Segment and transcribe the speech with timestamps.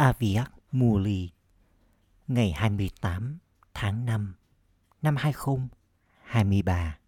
[0.00, 1.30] Aviat Muli,
[2.28, 3.38] ngày 28
[3.74, 4.34] tháng 5
[5.02, 6.98] năm 2023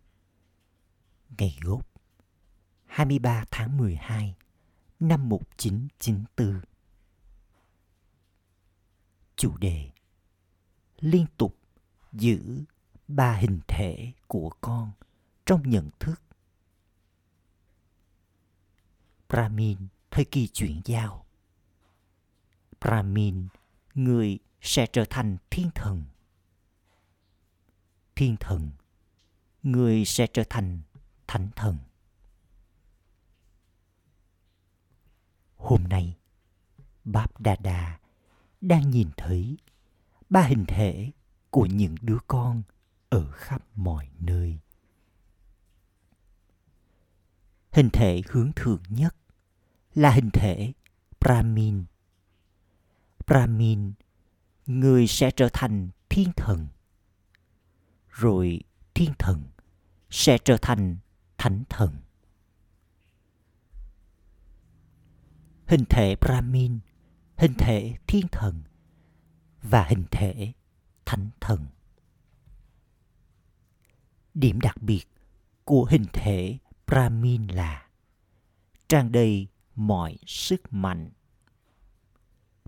[1.39, 1.87] ngày gốc
[2.87, 4.35] 23 tháng 12
[5.01, 6.61] năm 1994
[9.36, 9.90] chủ đề,
[11.00, 11.59] liên tục
[12.12, 12.64] giữ
[13.09, 14.93] ba hình thể của con
[15.46, 16.22] trong nhận thức.
[19.29, 19.79] Brahmin
[20.11, 21.27] thời kỳ chuyển giao.
[22.83, 23.49] Brahmin
[23.95, 26.02] người sẽ trở thành thiên thần.
[28.15, 28.70] Thiên thần,
[29.62, 30.80] người sẽ trở thành
[31.27, 31.79] thánh thần.
[35.56, 36.16] Hôm nay,
[37.05, 37.98] báp đà đà
[38.61, 39.56] đang nhìn thấy
[40.30, 41.11] ba hình thể
[41.51, 42.62] của những đứa con
[43.09, 44.59] ở khắp mọi nơi.
[47.73, 49.17] Hình thể hướng thượng nhất
[49.95, 50.73] là hình thể
[51.20, 51.84] brahmin
[53.27, 53.93] brahmin
[54.67, 56.69] người sẽ trở thành thiên thần.
[58.09, 58.61] Rồi
[58.95, 59.42] thiên thần
[60.11, 60.97] sẽ trở thành
[61.39, 61.97] thánh thần.
[65.67, 66.79] Hình thể brahmin
[67.42, 68.62] hình thể thiên thần
[69.62, 70.53] và hình thể
[71.05, 71.67] thánh thần.
[74.34, 75.05] Điểm đặc biệt
[75.64, 77.89] của hình thể brahmin là
[78.89, 81.11] tràn đầy mọi sức mạnh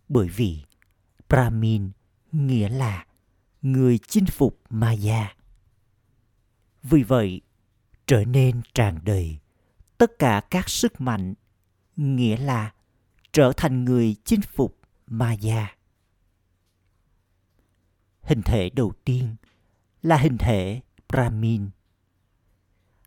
[0.08, 0.64] bởi vì
[1.28, 1.90] brahmin
[2.32, 3.06] nghĩa là
[3.62, 5.34] người chinh phục maya.
[6.82, 7.40] Vì vậy,
[8.06, 9.38] trở nên tràn đầy
[9.98, 11.34] tất cả các sức mạnh,
[11.96, 12.72] nghĩa là
[13.32, 15.76] trở thành người chinh phục maya.
[18.22, 19.36] Hình thể đầu tiên
[20.02, 21.70] là hình thể brahmin.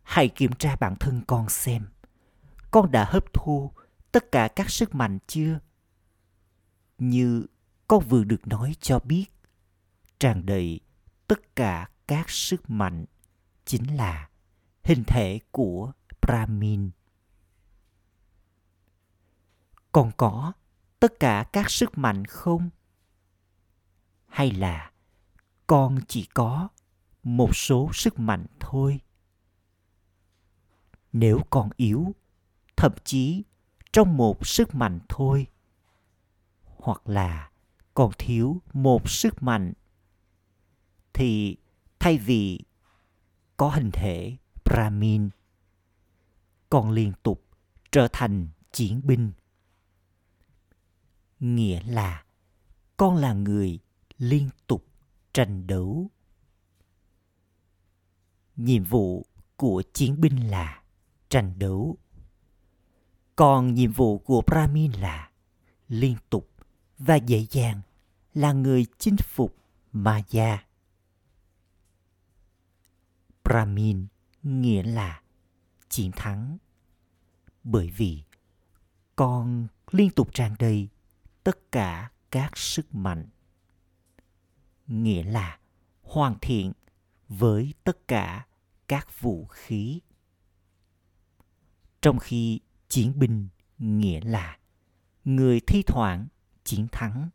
[0.02, 1.86] Hãy kiểm tra bản thân con xem,
[2.70, 3.72] con đã hấp thu
[4.12, 5.58] tất cả các sức mạnh chưa?
[6.98, 7.46] Như
[7.88, 9.26] con vừa được nói cho biết,
[10.18, 10.80] tràn đầy
[11.26, 13.04] tất cả các sức mạnh
[13.64, 14.28] chính là
[14.84, 16.90] hình thể của brahmin.
[19.92, 20.52] Còn có
[21.00, 22.70] tất cả các sức mạnh không?
[24.26, 24.92] Hay là
[25.66, 26.68] con chỉ có
[27.22, 29.00] một số sức mạnh thôi?
[31.12, 32.14] Nếu con yếu,
[32.76, 33.42] thậm chí
[33.92, 35.46] trong một sức mạnh thôi
[36.78, 37.50] hoặc là
[37.94, 39.72] còn thiếu một sức mạnh,
[41.12, 41.56] thì
[41.98, 42.60] thay vì
[43.56, 45.30] có hình thể brahmin,
[46.70, 47.44] còn liên tục
[47.90, 49.32] trở thành chiến binh.
[51.40, 52.24] Nghĩa là
[52.96, 53.78] con là người
[54.18, 54.86] liên tục
[55.32, 56.10] tranh đấu.
[58.56, 60.82] Nhiệm vụ của chiến binh là
[61.28, 61.96] tranh đấu.
[63.36, 65.30] Còn nhiệm vụ của brahmin là
[65.88, 66.50] liên tục
[66.98, 67.80] và dễ dàng
[68.34, 69.56] là người chinh phục
[69.92, 70.64] maya.
[73.44, 74.06] Brahmin
[74.42, 75.22] nghĩa là
[75.88, 76.58] chiến thắng.
[77.64, 78.22] Bởi vì
[79.16, 80.88] con liên tục tràn đầy
[81.44, 83.26] tất cả các sức mạnh.
[84.86, 85.58] Nghĩa là
[86.02, 86.72] hoàn thiện
[87.28, 88.46] với tất cả
[88.88, 90.00] các vũ khí.
[92.02, 93.48] Trong khi chiến binh
[93.78, 94.58] nghĩa là
[95.24, 96.26] người thi thoảng
[96.68, 97.28] chiến thắng,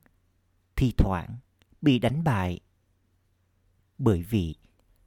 [0.76, 1.38] thi thoảng
[1.82, 2.60] bị đánh bại.
[3.98, 4.56] Bởi vì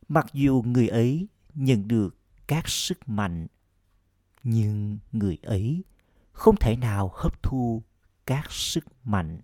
[0.08, 2.16] mặc dù người ấy nhận được
[2.46, 3.46] các sức mạnh,
[4.42, 5.84] nhưng người ấy
[6.32, 7.82] không thể nào hấp thu
[8.26, 9.40] các sức mạnh.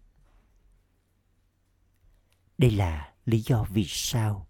[2.58, 4.46] Đây là lý do vì sao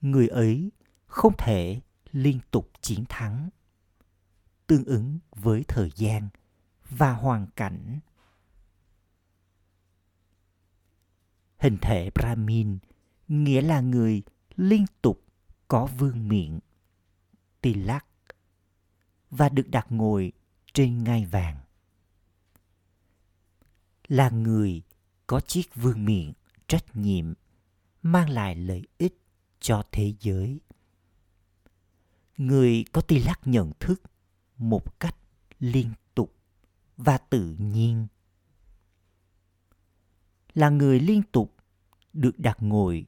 [0.00, 0.70] người ấy
[1.06, 1.80] không thể
[2.12, 3.48] liên tục chiến thắng,
[4.66, 6.28] tương ứng với thời gian
[6.90, 8.00] và hoàn cảnh.
[11.64, 12.78] Hình thể brahmin,
[13.28, 14.22] nghĩa là người
[14.56, 15.24] liên tục
[15.68, 16.58] có vương miện,
[17.60, 18.06] tilak,
[19.30, 20.32] và được đặt ngồi
[20.72, 21.56] trên ngai vàng.
[24.08, 24.82] Là người
[25.26, 26.32] có chiếc vương miện
[26.66, 27.34] trách nhiệm,
[28.02, 29.18] mang lại lợi ích
[29.60, 30.60] cho thế giới.
[32.36, 34.02] Người có tilak nhận thức
[34.56, 35.16] một cách
[35.58, 36.34] liên tục
[36.96, 38.06] và tự nhiên.
[40.54, 41.53] Là người liên tục
[42.14, 43.06] được đặt ngồi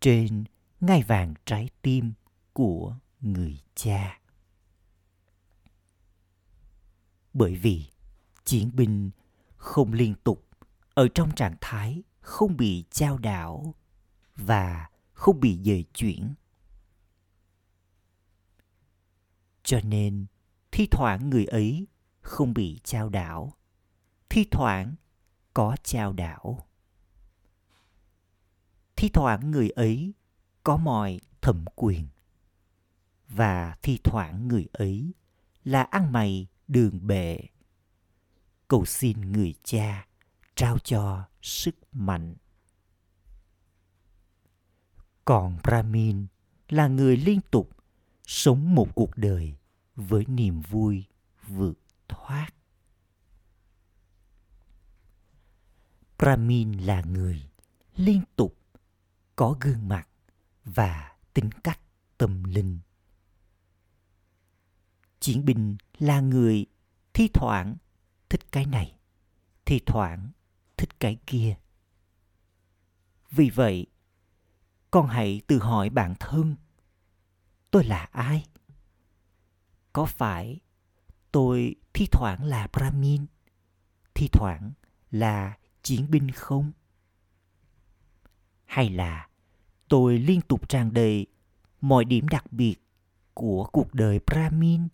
[0.00, 0.44] trên
[0.80, 2.12] ngai vàng trái tim
[2.52, 4.20] của người cha.
[7.32, 7.84] Bởi vì
[8.44, 9.10] chiến binh
[9.56, 10.48] không liên tục
[10.94, 13.74] ở trong trạng thái không bị trao đảo
[14.36, 16.34] và không bị dời chuyển.
[19.62, 20.26] Cho nên
[20.72, 21.86] thi thoảng người ấy
[22.20, 23.52] không bị trao đảo,
[24.28, 24.94] thi thoảng
[25.54, 26.67] có chao đảo
[28.98, 30.12] thi thoảng người ấy
[30.64, 32.08] có mọi thẩm quyền
[33.28, 35.12] và thi thoảng người ấy
[35.64, 37.40] là ăn mày đường bệ.
[38.68, 40.06] Cầu xin người cha
[40.54, 42.34] trao cho sức mạnh.
[45.24, 46.26] Còn brahmin
[46.68, 47.70] là người liên tục
[48.26, 49.54] sống một cuộc đời
[49.96, 51.04] với niềm vui
[51.46, 51.78] vượt
[52.08, 52.48] thoát.
[56.18, 57.42] Brahmin là người
[57.96, 58.57] liên tục
[59.38, 60.08] có gương mặt
[60.64, 61.80] và tính cách
[62.18, 62.78] tâm linh.
[65.20, 66.66] Chiến binh là người
[67.12, 67.76] thi thoảng
[68.28, 68.98] thích cái này,
[69.64, 70.30] thi thoảng
[70.76, 71.56] thích cái kia.
[73.30, 73.86] Vì vậy,
[74.90, 76.56] con hãy tự hỏi bản thân,
[77.70, 78.46] tôi là ai?
[79.92, 80.60] Có phải
[81.32, 83.26] tôi thi thoảng là brahmin,
[84.14, 84.72] thi thoảng
[85.10, 86.72] là chiến binh không?
[88.68, 89.28] Hay là
[89.88, 91.26] tôi liên tục tràn đầy
[91.80, 92.76] mọi điểm đặc biệt
[93.34, 94.88] của cuộc đời brahmin?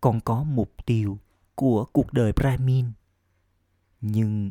[0.00, 1.18] Con có mục tiêu
[1.54, 2.92] của cuộc đời brahmin,
[4.00, 4.50] nhưng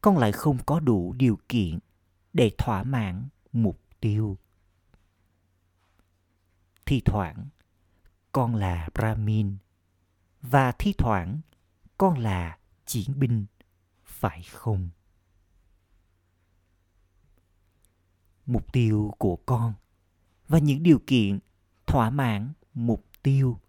[0.00, 1.78] con lại không có đủ điều kiện
[2.32, 4.38] để thỏa mãn mục tiêu.
[6.86, 7.46] Thi thoảng,
[8.32, 9.56] con là brahmin,
[10.42, 11.40] và thi thoảng,
[11.98, 13.46] con là chiến binh
[14.20, 14.88] phải không?
[18.46, 19.74] Mục tiêu của con
[20.48, 21.38] và những điều kiện
[21.86, 23.60] thỏa mãn mục tiêu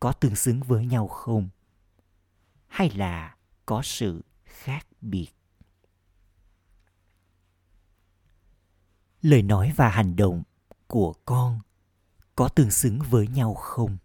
[0.00, 1.48] có tương xứng với nhau không?
[2.66, 3.36] Hay là
[3.66, 5.28] có sự khác biệt?
[9.22, 10.42] Lời nói và hành động
[10.86, 11.60] của con
[12.36, 13.96] có tương xứng với nhau không?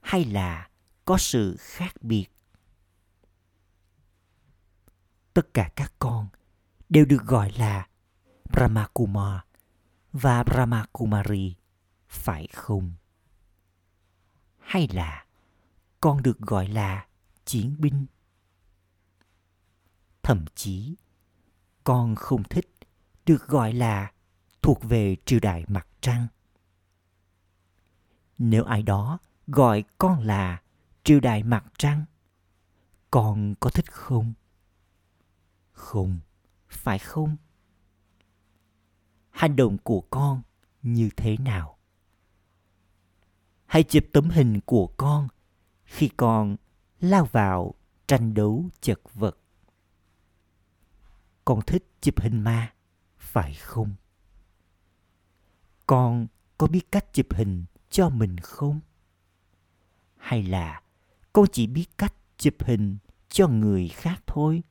[0.00, 0.68] Hay là
[1.04, 2.35] có sự khác biệt?
[5.36, 6.28] Tất cả các con
[6.88, 7.88] đều được gọi là
[8.52, 9.40] Brahmakumar
[10.12, 11.56] và Brahmakumari,
[12.08, 12.92] phải không?
[14.58, 15.26] Hay là
[16.00, 17.06] con được gọi là
[17.44, 18.06] chiến binh?
[20.22, 20.96] Thậm chí,
[21.84, 22.74] con không thích
[23.26, 24.12] được gọi là
[24.62, 26.26] thuộc về triều đại mặt trăng.
[28.38, 30.62] Nếu ai đó gọi con là
[31.04, 32.04] triều đại mặt trăng,
[33.10, 34.34] con có thích không?
[35.76, 36.20] Không,
[36.68, 37.36] phải không?
[39.30, 40.42] Hành động của con
[40.82, 41.78] như thế nào?
[43.66, 45.28] Hãy chụp tấm hình của con
[45.84, 46.56] khi con
[47.00, 47.74] lao vào
[48.06, 49.38] tranh đấu chật vật.
[51.44, 52.74] Con thích chụp hình ma,
[53.18, 53.94] phải không?
[55.86, 56.26] Con
[56.58, 58.80] có biết cách chụp hình cho mình không?
[60.16, 60.82] Hay là
[61.32, 64.62] con chỉ biết cách chụp hình cho người khác thôi?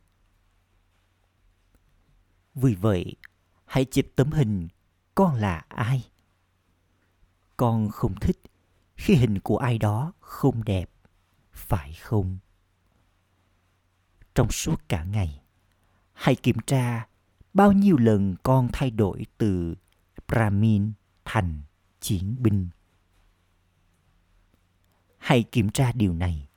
[2.55, 3.15] Vì vậy,
[3.65, 4.67] hãy chụp tấm hình
[5.15, 6.09] con là ai.
[7.57, 8.41] Con không thích
[8.95, 10.89] khi hình của ai đó không đẹp,
[11.53, 12.37] phải không?
[14.35, 15.41] Trong suốt cả ngày,
[16.13, 17.07] hãy kiểm tra
[17.53, 19.75] bao nhiêu lần con thay đổi từ
[20.27, 20.91] Brahmin
[21.25, 21.61] thành
[21.99, 22.69] chiến binh.
[25.17, 26.47] Hãy kiểm tra điều này,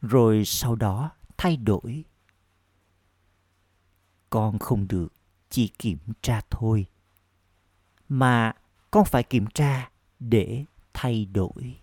[0.00, 2.04] rồi sau đó thay đổi
[4.30, 5.12] con không được,
[5.50, 6.86] chỉ kiểm tra thôi.
[8.08, 8.52] Mà
[8.90, 10.64] con phải kiểm tra để
[10.94, 11.80] thay đổi.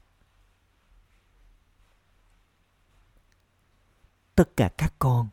[4.35, 5.27] Tất cả các con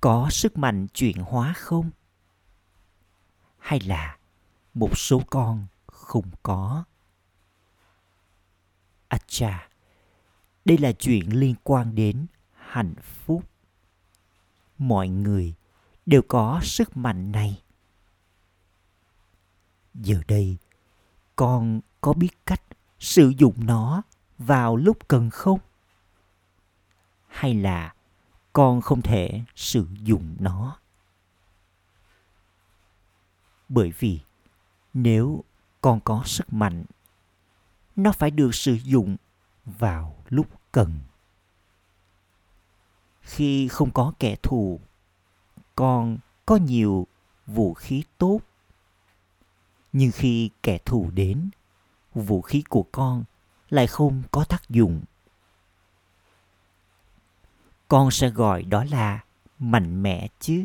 [0.00, 1.90] có sức mạnh chuyển hóa không?
[3.58, 4.18] Hay là
[4.74, 6.84] một số con không có?
[9.08, 9.68] À Acha
[10.64, 13.44] đây là chuyện liên quan đến hạnh phúc.
[14.78, 15.54] Mọi người
[16.06, 17.62] đều có sức mạnh này.
[19.94, 20.56] Giờ đây,
[21.36, 22.62] con có biết cách
[22.98, 24.02] sử dụng nó
[24.38, 25.58] vào lúc cần không?
[27.28, 27.94] Hay là
[28.52, 30.78] con không thể sử dụng nó?
[33.68, 34.20] Bởi vì
[34.94, 35.44] nếu
[35.80, 36.84] con có sức mạnh,
[37.96, 39.16] nó phải được sử dụng
[39.64, 41.00] vào lúc cần.
[43.20, 44.80] Khi không có kẻ thù
[45.74, 47.06] con có nhiều
[47.46, 48.40] vũ khí tốt.
[49.92, 51.50] Nhưng khi kẻ thù đến,
[52.14, 53.24] vũ khí của con
[53.70, 55.02] lại không có tác dụng.
[57.88, 59.24] Con sẽ gọi đó là
[59.58, 60.64] mạnh mẽ chứ.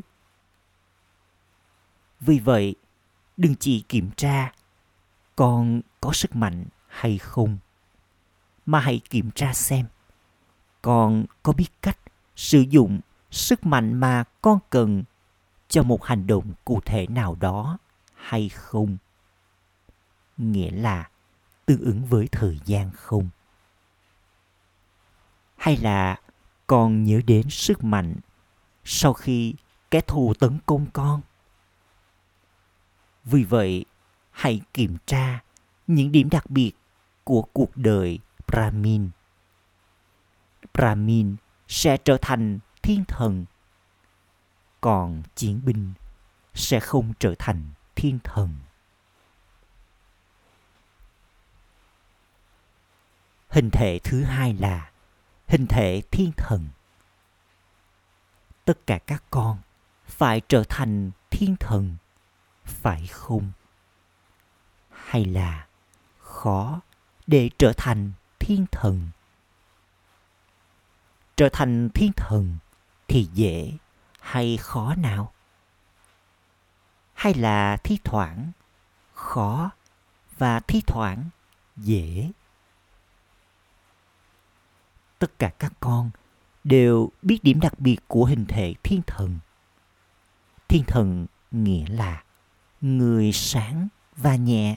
[2.20, 2.76] Vì vậy,
[3.38, 4.54] đừng chỉ kiểm tra
[5.36, 7.58] con có sức mạnh hay không,
[8.66, 9.86] mà hãy kiểm tra xem
[10.82, 11.98] con có biết cách
[12.36, 13.00] sử dụng
[13.32, 15.04] sức mạnh mà con cần
[15.68, 17.78] cho một hành động cụ thể nào đó
[18.16, 18.98] hay không?
[20.38, 21.10] Nghĩa là
[21.66, 23.30] tương ứng với thời gian không?
[25.58, 26.16] Hay là
[26.68, 28.16] con nhớ đến sức mạnh
[28.84, 29.54] sau khi
[29.92, 31.22] kẻ thù tấn công con?
[33.24, 33.86] Vì vậy,
[34.32, 35.40] hãy kiểm tra
[35.88, 36.72] những điểm đặc biệt
[37.24, 39.10] của cuộc đời brahmin.
[40.74, 41.36] Brahmin
[41.68, 43.46] sẽ trở thành thiên thần,
[44.82, 45.94] còn chiến binh
[46.54, 47.64] sẽ không trở thành
[47.96, 48.56] thiên thần.
[53.50, 54.92] Hình thể thứ hai là
[55.48, 56.68] hình thể thiên thần.
[58.66, 59.58] Tất cả các con
[60.06, 61.96] phải trở thành thiên thần,
[62.66, 63.52] phải không?
[64.90, 65.68] Hay là
[66.20, 66.82] khó
[67.28, 69.10] để trở thành thiên thần?
[71.36, 72.58] Trở thành thiên thần
[73.10, 73.74] thì dễ
[74.20, 75.34] hay khó nào?
[77.14, 78.52] Hay là thi thoảng
[79.14, 79.70] khó
[80.38, 81.30] và thi thoảng
[81.78, 82.32] dễ?
[85.20, 86.12] Tất cả các con
[86.64, 89.40] đều biết điểm đặc biệt của hình thể thiên thần.
[90.68, 92.24] Thiên thần nghĩa là
[92.82, 94.76] người sáng và nhẹ.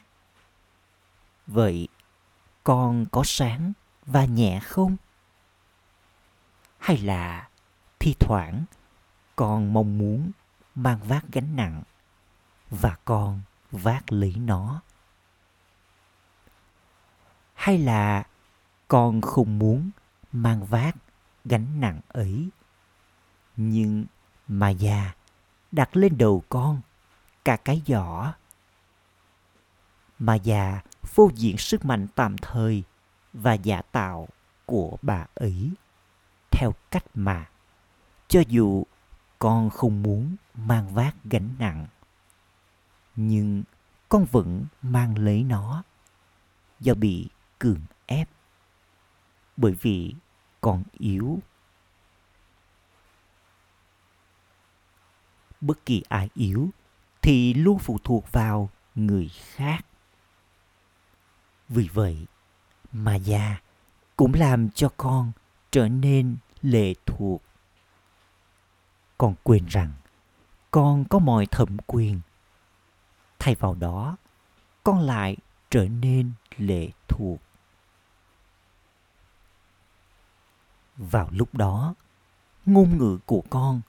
[1.47, 1.89] Vậy
[2.65, 3.73] con có sáng
[4.07, 4.97] và nhẹ không?
[6.79, 7.49] Hay là
[8.03, 8.65] thi thoảng
[9.37, 10.31] con mong muốn
[10.75, 11.83] mang vác gánh nặng
[12.71, 13.41] và con
[13.71, 14.81] vác lấy nó.
[17.55, 18.27] Hay là
[18.89, 19.91] con không muốn
[20.33, 20.97] mang vác
[21.45, 22.49] gánh nặng ấy,
[23.57, 24.05] nhưng
[24.49, 25.15] mà già
[25.73, 26.81] đặt lên đầu con
[27.45, 28.33] cả cái giỏ.
[30.19, 32.83] Mà già phô diện sức mạnh tạm thời
[33.33, 34.29] và giả tạo
[34.67, 35.71] của bà ấy
[36.51, 37.49] theo cách mà
[38.33, 38.85] cho dù
[39.39, 41.87] con không muốn mang vác gánh nặng,
[43.17, 43.63] nhưng
[44.09, 45.83] con vẫn mang lấy nó
[46.81, 48.29] do bị cường ép,
[49.57, 50.15] bởi vì
[50.61, 51.39] con yếu.
[55.61, 56.71] Bất kỳ ai yếu
[57.23, 59.87] thì luôn phụ thuộc vào người khác.
[61.69, 62.27] Vì vậy
[62.93, 63.61] mà già
[64.17, 65.33] cũng làm cho con
[65.71, 67.43] trở nên lệ thuộc
[69.23, 69.93] con quên rằng
[70.71, 72.21] con có mọi thẩm quyền.
[73.39, 74.17] Thay vào đó,
[74.85, 75.37] con lại
[75.71, 77.41] trở nên lệ thuộc.
[80.97, 81.95] Vào lúc đó,
[82.67, 83.81] ngôn ngữ của con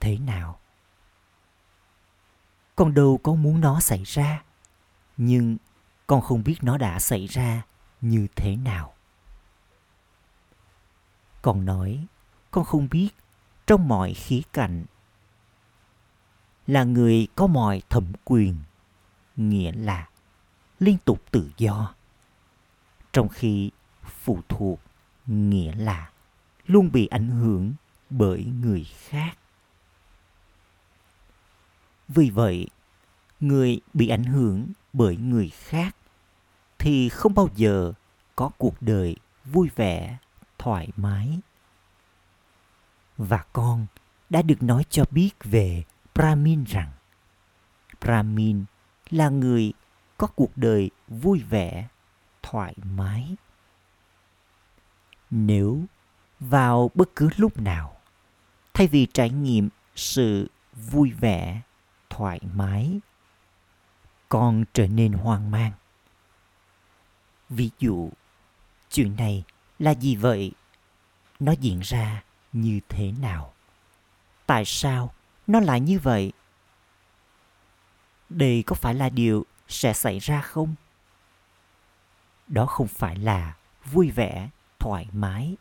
[0.00, 0.58] thế nào?
[2.76, 4.42] Con đâu có muốn nó xảy ra,
[5.16, 5.56] nhưng
[6.06, 7.62] con không biết nó đã xảy ra
[8.00, 8.94] như thế nào.
[11.42, 12.06] Con nói,
[12.50, 13.10] con không biết
[13.66, 14.84] trong mọi khía cạnh.
[16.66, 18.56] Là người có mọi thẩm quyền,
[19.36, 20.08] nghĩa là
[20.78, 21.94] liên tục tự do.
[23.12, 23.70] Trong khi
[24.04, 24.80] phụ thuộc,
[25.26, 26.10] nghĩa là
[26.66, 27.74] luôn bị ảnh hưởng
[28.10, 29.38] bởi người khác.
[32.08, 32.66] Vì vậy,
[33.40, 35.96] người bị ảnh hưởng bởi người khác
[36.78, 37.92] thì không bao giờ
[38.36, 40.18] có cuộc đời vui vẻ,
[40.58, 41.40] thoải mái
[43.18, 43.86] và con
[44.30, 45.82] đã được nói cho biết về
[46.14, 46.90] brahmin rằng
[48.00, 48.64] brahmin
[49.10, 49.72] là người
[50.18, 51.88] có cuộc đời vui vẻ,
[52.42, 53.36] thoải mái.
[55.30, 55.84] Nếu
[56.40, 57.96] vào bất cứ lúc nào,
[58.74, 61.60] thay vì trải nghiệm sự vui vẻ,
[62.10, 63.00] thoải mái,
[64.28, 65.72] con trở nên hoang mang.
[67.48, 68.10] Ví dụ,
[68.90, 69.44] chuyện này
[69.78, 70.52] là gì vậy?
[71.40, 72.22] Nó diễn ra
[72.54, 73.52] như thế nào?
[74.46, 75.14] Tại sao
[75.46, 76.32] nó lại như vậy?
[78.28, 80.74] Đây có phải là điều sẽ xảy ra không?
[82.48, 85.56] Đó không phải là vui vẻ, thoải mái.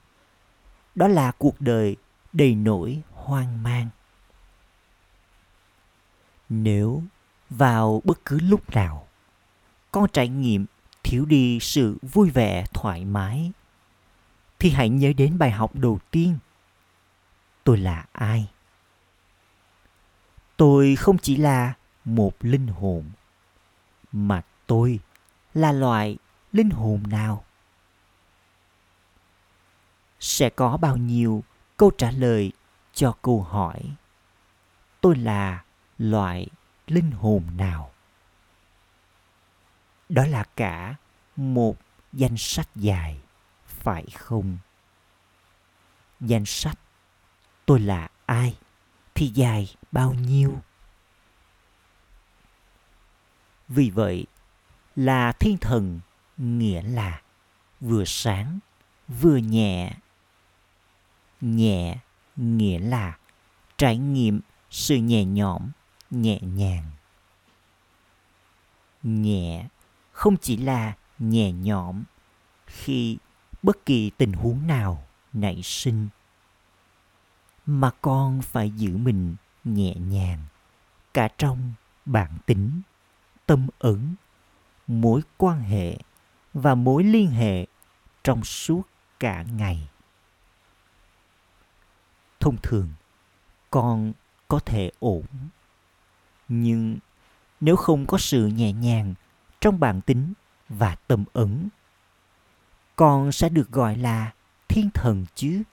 [0.95, 1.95] Đó là cuộc đời
[2.33, 3.89] đầy nỗi hoang mang.
[6.49, 7.03] Nếu
[7.49, 9.07] vào bất cứ lúc nào,
[9.91, 10.65] con trải nghiệm
[11.03, 13.51] thiếu đi sự vui vẻ, thoải mái,
[14.59, 16.37] thì hãy nhớ đến bài học đầu tiên
[17.63, 18.49] tôi là ai?
[20.57, 21.73] Tôi không chỉ là
[22.05, 23.11] một linh hồn,
[24.11, 24.99] mà tôi
[25.53, 26.17] là loại
[26.51, 27.43] linh hồn nào?
[30.19, 31.43] Sẽ có bao nhiêu
[31.77, 32.51] câu trả lời
[32.93, 33.81] cho câu hỏi,
[35.01, 35.63] tôi là
[35.97, 36.47] loại
[36.87, 37.91] linh hồn nào?
[40.09, 40.95] Đó là cả
[41.35, 41.77] một
[42.13, 43.19] danh sách dài,
[43.67, 44.57] phải không?
[46.19, 46.77] Danh sách
[47.65, 48.57] tôi là ai,
[49.15, 50.61] thì dài bao nhiêu?
[53.67, 54.25] Vì vậy,
[54.95, 55.99] là thiên thần
[56.37, 57.21] nghĩa là
[57.79, 58.59] vừa sáng,
[59.07, 59.93] vừa nhẹ.
[61.41, 61.97] Nhẹ
[62.35, 63.17] nghĩa là
[63.77, 65.71] trải nghiệm sự nhẹ nhõm,
[66.09, 66.91] nhẹ nhàng.
[69.03, 69.67] Nhẹ
[70.11, 72.03] không chỉ là nhẹ nhõm
[72.65, 73.17] khi
[73.63, 76.09] bất kỳ tình huống nào nảy sinh
[77.65, 80.39] mà con phải giữ mình nhẹ nhàng,
[81.13, 81.73] cả trong
[82.05, 82.81] bản tính,
[83.45, 84.15] tâm ứng,
[84.87, 85.97] mối quan hệ
[86.53, 87.67] và mối liên hệ
[88.23, 88.81] trong suốt
[89.19, 89.89] cả ngày.
[92.39, 92.89] Thông thường,
[93.71, 94.13] con
[94.47, 95.23] có thể ổn,
[96.47, 96.97] nhưng
[97.59, 99.13] nếu không có sự nhẹ nhàng
[99.61, 100.33] trong bản tính
[100.69, 101.67] và tâm ứng,
[102.95, 104.31] con sẽ được gọi là
[104.67, 105.63] thiên thần chứ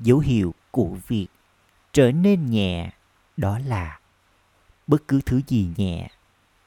[0.00, 1.26] dấu hiệu của việc
[1.92, 2.92] trở nên nhẹ,
[3.36, 4.00] đó là
[4.86, 6.10] bất cứ thứ gì nhẹ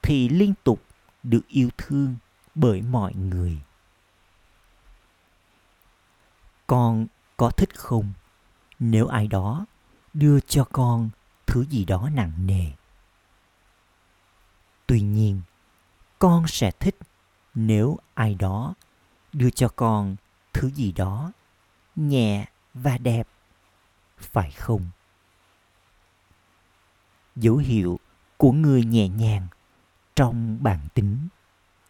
[0.02, 0.84] thì liên tục
[1.24, 2.16] được yêu thương
[2.56, 3.60] bởi mọi người.
[6.68, 8.14] Con có thích không?
[8.80, 9.66] Nếu ai đó
[10.14, 11.10] đưa cho con
[11.48, 12.66] thứ gì đó nặng nề.
[14.86, 15.42] Tuy nhiên,
[16.20, 16.98] con sẽ thích
[17.56, 18.74] nếu ai đó
[19.34, 20.16] đưa cho con
[20.54, 21.32] thứ gì đó
[21.96, 23.28] nhẹ và đẹp,
[24.18, 24.86] phải không?
[27.36, 28.00] Dấu hiệu
[28.38, 29.48] của người nhẹ nhàng
[30.16, 31.28] trong bản tính,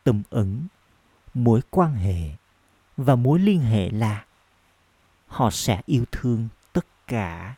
[0.03, 0.67] tâm ấn,
[1.33, 2.29] mối quan hệ
[2.97, 4.25] và mối liên hệ là
[5.27, 7.55] họ sẽ yêu thương tất cả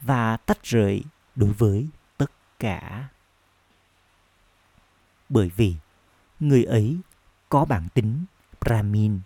[0.00, 3.08] và tách rời đối với tất cả.
[5.28, 5.74] Bởi vì
[6.40, 7.00] người ấy
[7.48, 8.24] có bản tính
[8.60, 9.20] brahmin,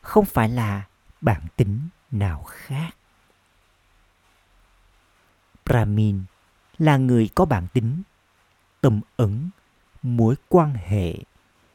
[0.00, 0.86] không phải là
[1.20, 2.90] bản tính nào khác
[5.64, 6.22] brahmin
[6.78, 8.02] là người có bản tính
[8.80, 9.50] tâm ẩn,
[10.02, 11.14] mối quan hệ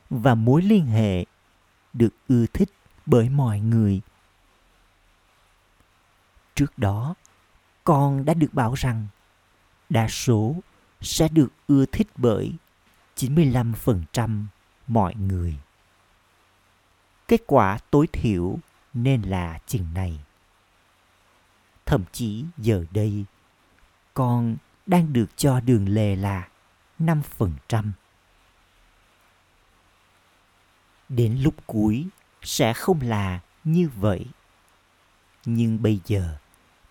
[0.10, 1.26] và mối liên hệ
[1.94, 2.70] được ưa thích
[3.06, 4.02] bởi mọi người
[6.56, 7.16] trước đó
[7.84, 9.08] con đã được bảo rằng
[9.90, 10.56] đa số
[11.02, 12.54] sẽ được ưa thích bởi
[13.16, 14.46] 95%
[14.88, 15.56] mọi người.
[17.28, 18.60] Kết quả tối thiểu
[18.96, 20.20] nên là chừng này.
[21.86, 23.26] Thậm chí giờ đây,
[24.14, 24.56] con
[24.86, 26.48] đang được cho đường lề là
[27.00, 27.92] 5%.
[31.10, 32.08] Đến lúc cuối
[32.42, 34.26] sẽ không là như vậy.
[35.46, 36.38] Nhưng bây giờ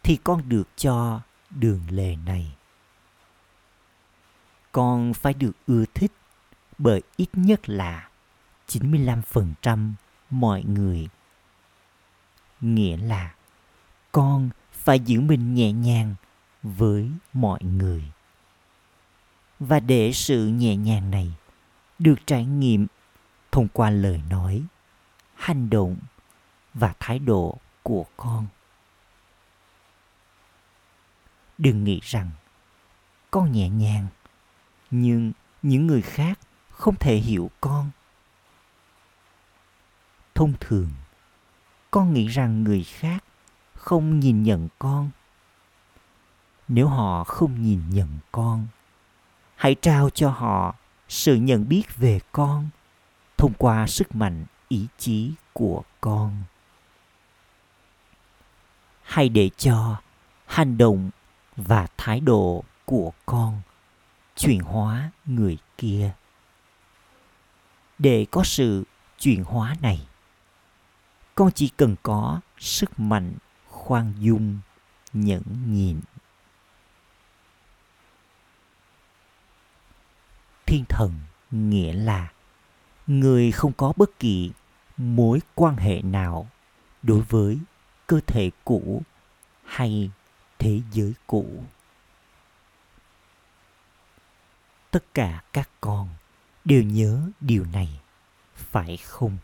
[0.02, 2.56] thì con được cho đường lề này.
[4.72, 6.12] Con phải được ưa thích
[6.78, 8.08] bởi ít nhất là
[8.68, 9.92] 95%
[10.30, 11.08] mọi người.
[12.64, 13.34] Nghĩa là
[14.12, 16.14] con phải giữ mình nhẹ nhàng
[16.62, 18.04] với mọi người.
[19.60, 21.32] Và để sự nhẹ nhàng này
[21.98, 22.86] được trải nghiệm
[23.52, 24.62] thông qua lời nói,
[25.34, 25.96] hành động
[26.74, 28.46] và thái độ của con.
[31.58, 32.30] Đừng nghĩ rằng
[33.30, 34.06] con nhẹ nhàng
[34.90, 36.38] nhưng những người khác
[36.70, 37.90] không thể hiểu con
[40.34, 40.90] thông thường
[41.94, 43.24] con nghĩ rằng người khác
[43.74, 45.10] không nhìn nhận con.
[46.68, 48.66] Nếu họ không nhìn nhận con,
[49.56, 50.74] hãy trao cho họ
[51.08, 52.68] sự nhận biết về con
[53.36, 56.42] thông qua sức mạnh, ý chí của con.
[59.02, 59.96] Hãy để cho
[60.46, 61.10] hành động
[61.56, 63.60] và thái độ của con
[64.36, 66.12] chuyển hóa người kia.
[67.98, 68.84] Để có sự
[69.18, 70.06] chuyển hóa này
[71.34, 73.34] con chỉ cần có sức mạnh,
[73.68, 74.58] khoan dung,
[75.12, 76.00] nhẫn nhịn.
[80.66, 81.12] Thiên thần
[81.50, 82.32] nghĩa là
[83.06, 84.50] người không có bất kỳ
[84.96, 86.48] mối quan hệ nào
[87.02, 87.58] đối với
[88.06, 89.02] cơ thể cũ
[89.64, 90.10] hay
[90.58, 91.64] thế giới cũ.
[94.90, 96.08] Tất cả các con
[96.64, 98.00] đều nhớ điều này,
[98.54, 99.36] phải không?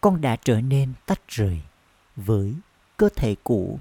[0.00, 1.60] Con đã trở nên tách rời
[2.16, 2.54] với
[2.96, 3.80] cơ thể cũ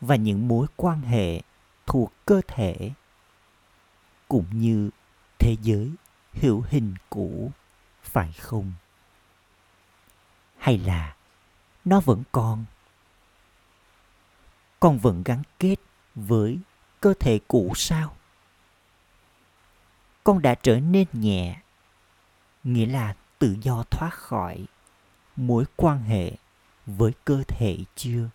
[0.00, 1.42] và những mối quan hệ
[1.86, 2.90] thuộc cơ thể
[4.28, 4.90] cũng như
[5.38, 5.90] thế giới
[6.32, 7.52] hữu hình cũ,
[8.02, 8.72] phải không?
[10.58, 11.16] Hay là
[11.84, 12.64] nó vẫn còn?
[14.80, 15.76] Con vẫn gắn kết
[16.14, 16.58] với
[17.00, 18.16] cơ thể cũ sao?
[20.24, 21.60] Con đã trở nên nhẹ,
[22.64, 24.66] nghĩa là tự do thoát khỏi
[25.36, 26.32] mối quan hệ
[26.86, 28.28] với cơ thể chưa?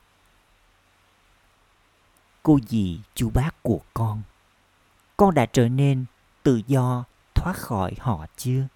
[2.44, 4.22] Cô dì chú bác của con
[5.18, 6.06] con đã trở nên
[6.44, 7.04] tự do
[7.36, 8.68] thoát khỏi họ chưa?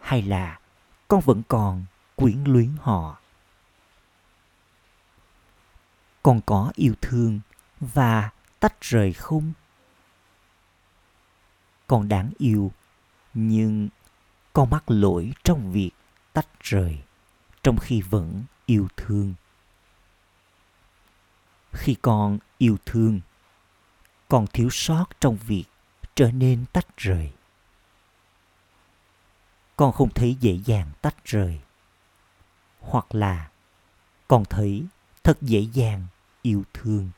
[0.00, 0.58] Hay là
[1.08, 1.84] con vẫn còn
[2.16, 3.18] quyến luyến họ?
[6.22, 7.40] Con có yêu thương
[7.80, 8.30] và
[8.60, 9.52] tách rời không?
[11.86, 12.72] Con đáng yêu,
[13.34, 13.88] nhưng
[14.52, 15.90] con mắc lỗi trong việc
[16.34, 16.98] tách rời
[17.62, 19.34] trong khi vẫn yêu thương.
[21.72, 23.20] Khi con yêu thương,
[24.28, 25.64] còn thiếu sót trong việc
[26.14, 27.32] trở nên tách rời.
[29.76, 31.60] Con không thấy dễ dàng tách rời,
[32.80, 33.50] hoặc là
[34.28, 34.86] con thấy
[35.22, 36.06] thật dễ dàng
[36.42, 37.10] yêu thương.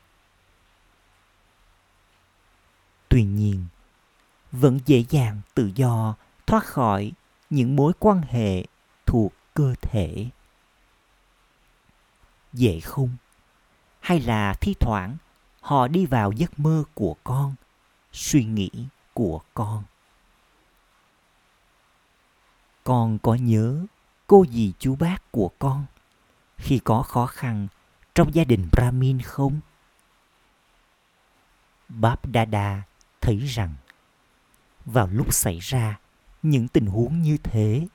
[3.09, 3.65] Tuy nhiên,
[4.51, 6.15] vẫn dễ dàng tự do
[6.47, 7.11] thoát khỏi
[7.49, 8.65] những mối quan hệ
[9.07, 10.27] thuộc cơ thể.
[12.53, 13.09] Dễ không
[13.99, 15.17] hay là thi thoảng,
[15.61, 17.55] họ đi vào giấc mơ của con,
[18.11, 18.69] suy nghĩ
[19.13, 19.83] của con.
[22.83, 23.85] Con có nhớ
[24.27, 25.85] cô dì chú bác của con
[26.57, 27.67] khi có khó khăn
[28.15, 29.59] trong gia đình brahmin không?
[31.89, 32.83] Bab dada
[33.21, 33.75] thấy rằng,
[34.85, 35.99] vào lúc xảy ra
[36.43, 37.87] những tình huống như thế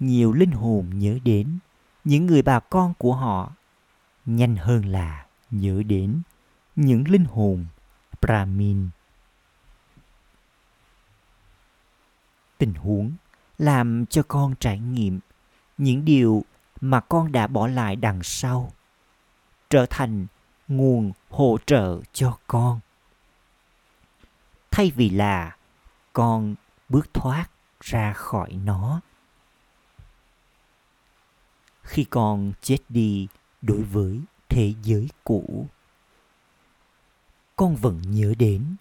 [0.00, 1.58] nhiều linh hồn nhớ đến.
[2.04, 3.52] Những người bà con của họ
[4.26, 6.22] nhanh hơn là nhớ đến
[6.76, 7.66] những linh hồn
[8.20, 8.88] brahmin.
[12.58, 13.12] Tình huống
[13.58, 15.20] làm cho con trải nghiệm
[15.78, 16.44] những điều
[16.80, 18.72] mà con đã bỏ lại đằng sau,
[19.70, 20.26] trở thành
[20.68, 22.80] nguồn hỗ trợ cho con.
[24.70, 25.56] Thay vì là
[26.12, 26.54] con
[26.88, 27.46] bước thoát
[27.80, 29.00] ra khỏi nó
[31.98, 33.28] khi con chết đi
[33.62, 35.66] đối với thế giới cũ.
[37.56, 38.76] Con vẫn nhớ đến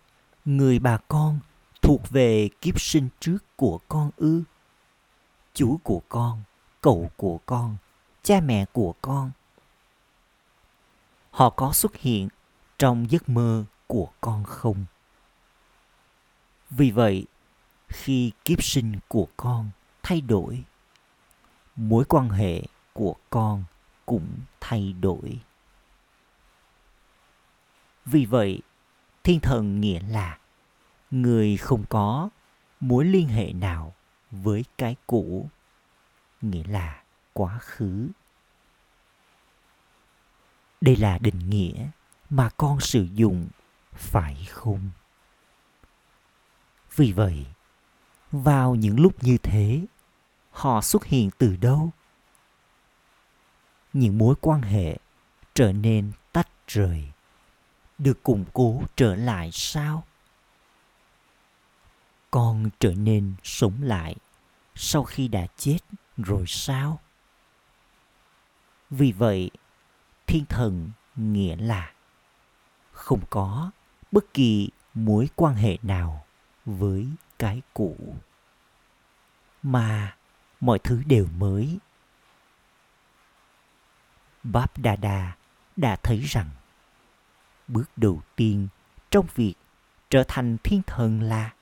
[0.45, 1.39] người bà con
[1.82, 4.43] thuộc về kiếp sinh trước của con ư.
[5.53, 6.41] Chú của con,
[6.82, 7.77] cậu của con,
[8.23, 9.32] cha mẹ của con.
[11.32, 12.30] Họ có xuất hiện
[12.77, 14.86] trong giấc mơ của con không?
[16.69, 17.25] Vì vậy,
[17.88, 19.69] khi kiếp sinh của con
[20.03, 20.63] thay đổi,
[21.75, 22.63] mối quan hệ
[22.97, 23.63] của con
[24.05, 24.27] cũng
[24.60, 25.39] thay đổi.
[28.05, 28.62] Vì vậy,
[29.23, 30.38] thiên thần nghĩa là
[31.12, 32.29] người không có
[32.79, 33.93] mối liên hệ nào
[34.31, 35.49] với cái cũ,
[36.41, 38.10] nghĩa là quá khứ.
[40.81, 41.89] Đây là định nghĩa
[42.29, 43.47] mà con sử dụng,
[43.93, 44.89] phải không?
[46.95, 47.45] Vì vậy,
[48.31, 49.86] vào những lúc như thế,
[50.51, 51.91] họ xuất hiện từ đâu?
[53.99, 54.97] Những mối quan hệ
[55.53, 57.03] trở nên tách rời.
[57.97, 60.03] Được củng cố trở lại sao?
[62.31, 64.15] Con trở nên sống lại
[64.75, 65.77] sau khi đã chết
[66.17, 66.99] rồi sao?
[68.89, 69.51] Vì vậy,
[70.27, 71.93] thiên thần nghĩa là
[72.91, 73.71] không có
[74.12, 76.25] bất kỳ mối quan hệ nào
[76.65, 77.07] với
[77.39, 77.97] cái cũ,
[79.63, 80.17] mà
[80.60, 81.77] mọi thứ đều mới
[84.51, 85.36] báp đà đà
[85.75, 86.49] đã thấy rằng
[87.67, 88.67] bước đầu tiên
[89.12, 89.53] trong việc
[90.10, 91.53] trở thành thiên thần là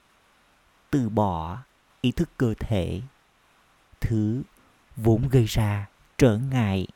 [0.89, 1.57] từ bỏ
[2.01, 3.01] ý thức cơ thể,
[4.01, 4.43] thứ
[4.95, 6.87] vốn gây ra trở ngại.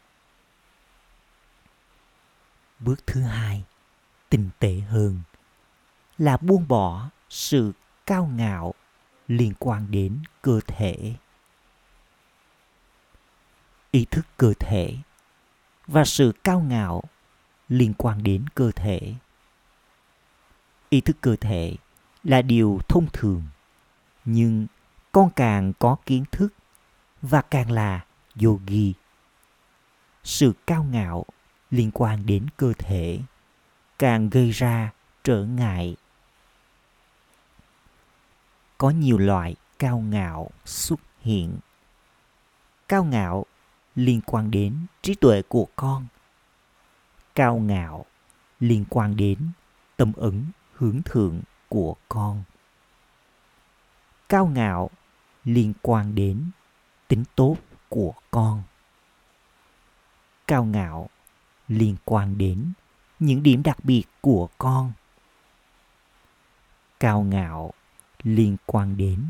[2.80, 3.64] Bước thứ hai,
[4.30, 5.22] tinh tế hơn,
[6.18, 7.72] là buông bỏ sự
[8.06, 8.74] cao ngạo
[9.28, 11.16] liên quan đến cơ thể.
[13.92, 14.96] Ý thức cơ thể
[15.92, 17.04] và sự cao ngạo
[17.70, 19.14] liên quan đến cơ thể.
[20.90, 21.76] Ý thức cơ thể
[22.24, 23.44] là điều thông thường,
[24.26, 24.68] nhưng
[25.12, 26.54] con càng có kiến thức
[27.22, 28.06] và càng là
[28.44, 28.94] yogi.
[30.24, 31.26] Sự cao ngạo
[31.72, 33.20] liên quan đến cơ thể
[34.00, 34.92] càng gây ra
[35.24, 35.96] trở ngại.
[38.78, 41.58] Có nhiều loại cao ngạo xuất hiện.
[42.88, 43.46] Cao ngạo
[43.96, 46.08] liên quan đến trí tuệ của con.
[47.36, 48.06] Cao ngạo
[48.60, 49.38] liên quan đến
[49.98, 52.44] tâm ứng hướng thượng của con.
[54.30, 54.90] Cao ngạo
[55.44, 56.52] liên quan đến
[57.08, 57.56] tính tốt
[57.90, 58.64] của con.
[60.48, 61.10] Cao ngạo
[61.68, 62.74] liên quan đến
[63.20, 64.92] những điểm đặc biệt của con.
[67.00, 67.74] Cao ngạo
[68.24, 69.26] liên quan đến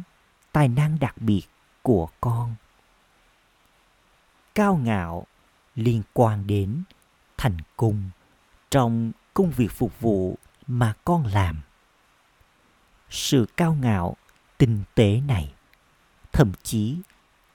[0.51, 1.43] tài năng đặc biệt
[1.81, 2.55] của con
[4.59, 5.25] cao ngạo
[5.75, 6.83] liên quan đến
[7.37, 8.09] thành công
[8.71, 11.61] trong công việc phục vụ mà con làm.
[13.09, 14.15] Sự cao ngạo
[14.57, 15.53] tinh tế này
[16.31, 16.97] thậm chí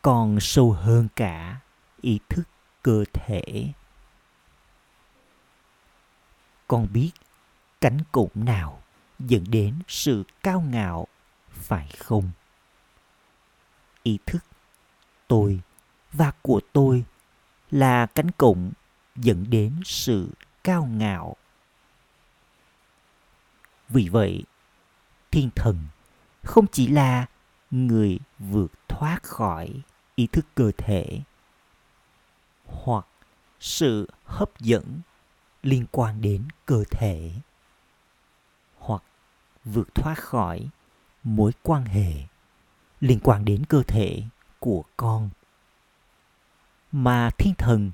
[0.03, 1.61] còn sâu hơn cả
[2.01, 2.49] ý thức
[2.83, 3.73] cơ thể.
[6.69, 7.11] Con biết
[7.81, 8.83] cánh cụm nào
[9.19, 11.07] dẫn đến sự cao ngạo,
[11.51, 12.31] phải không?
[14.03, 14.45] Ý thức
[15.29, 15.61] tôi
[16.15, 17.05] và của tôi
[17.71, 18.71] là cánh cụm
[19.17, 20.29] dẫn đến sự
[20.65, 21.37] cao ngạo.
[23.89, 24.45] Vì vậy,
[25.31, 25.79] thiên thần
[26.43, 27.27] không chỉ là
[27.71, 29.81] người vượt thoát khỏi
[30.15, 31.21] ý thức cơ thể
[32.67, 33.07] hoặc
[33.61, 35.01] sự hấp dẫn
[35.63, 37.33] liên quan đến cơ thể
[38.79, 39.03] hoặc
[39.65, 40.69] vượt thoát khỏi
[41.25, 42.13] mối quan hệ
[43.01, 44.23] liên quan đến cơ thể
[44.59, 45.31] của con
[46.95, 47.91] mà thiên thần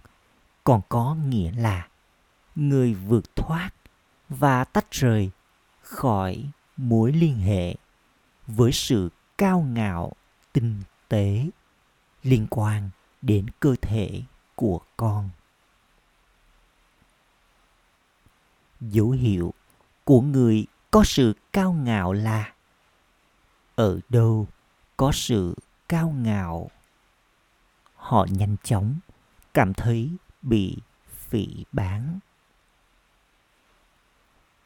[0.65, 1.89] còn có nghĩa là
[2.55, 3.71] người vượt thoát
[4.29, 5.31] và tách rời
[5.83, 7.75] khỏi mối liên hệ
[8.47, 9.09] với sự
[9.39, 10.13] cao ngạo,
[10.53, 11.47] tinh tế
[12.23, 12.91] liên quan
[13.23, 14.23] đến cơ thể
[14.55, 15.31] của con.
[18.81, 19.55] Dấu hiệu
[20.05, 22.53] của người có sự cao ngạo là
[23.75, 24.49] ở đâu
[24.97, 25.55] có sự
[25.89, 26.71] cao ngạo?
[28.11, 28.99] Họ nhanh chóng
[29.55, 30.77] cảm thấy bị
[31.09, 32.19] phỉ bán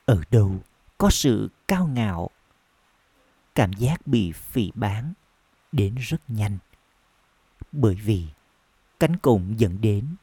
[0.07, 0.57] ở đâu
[0.99, 2.31] có sự cao ngạo?
[3.55, 5.13] Cảm giác bị phỉ bán
[5.73, 6.59] đến rất nhanh.
[7.73, 8.27] Bởi vì
[9.01, 10.17] cánh cổng dẫn đến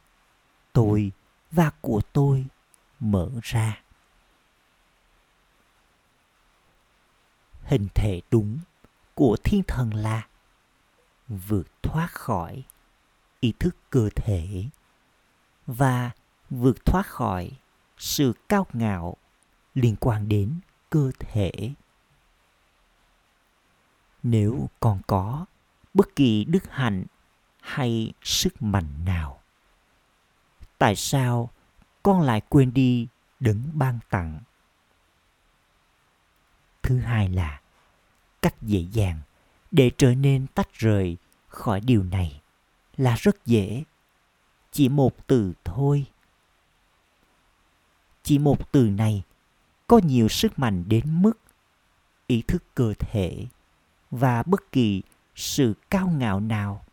[0.74, 1.12] tôi
[1.52, 2.46] và của tôi
[3.00, 3.84] mở ra.
[7.64, 8.60] Hình thể đúng
[9.16, 10.28] của thiên thần là
[11.28, 12.64] vượt thoát khỏi
[13.42, 14.66] ý thức cơ thể
[15.68, 16.12] và
[16.50, 17.52] vượt thoát khỏi
[17.98, 19.18] sự cao ngạo
[19.74, 21.52] liên quan đến cơ thể.
[24.24, 25.46] Nếu còn có
[25.94, 27.06] bất kỳ đức hạnh
[27.62, 29.42] hay sức mạnh nào,
[30.78, 31.50] tại sao
[32.04, 33.08] con lại quên đi
[33.40, 34.40] đấng ban tặng?
[36.84, 37.62] Thứ hai là
[38.42, 39.20] cách dễ dàng
[39.72, 42.41] để trở nên tách rời khỏi điều này
[43.02, 43.84] là rất dễ.
[44.72, 46.06] Chỉ một từ thôi.
[48.24, 49.24] Chỉ một từ này
[49.88, 51.34] có nhiều sức mạnh đến mức
[52.28, 53.48] ý thức cơ thể
[54.12, 55.02] và bất kỳ
[55.36, 56.86] sự cao ngạo nào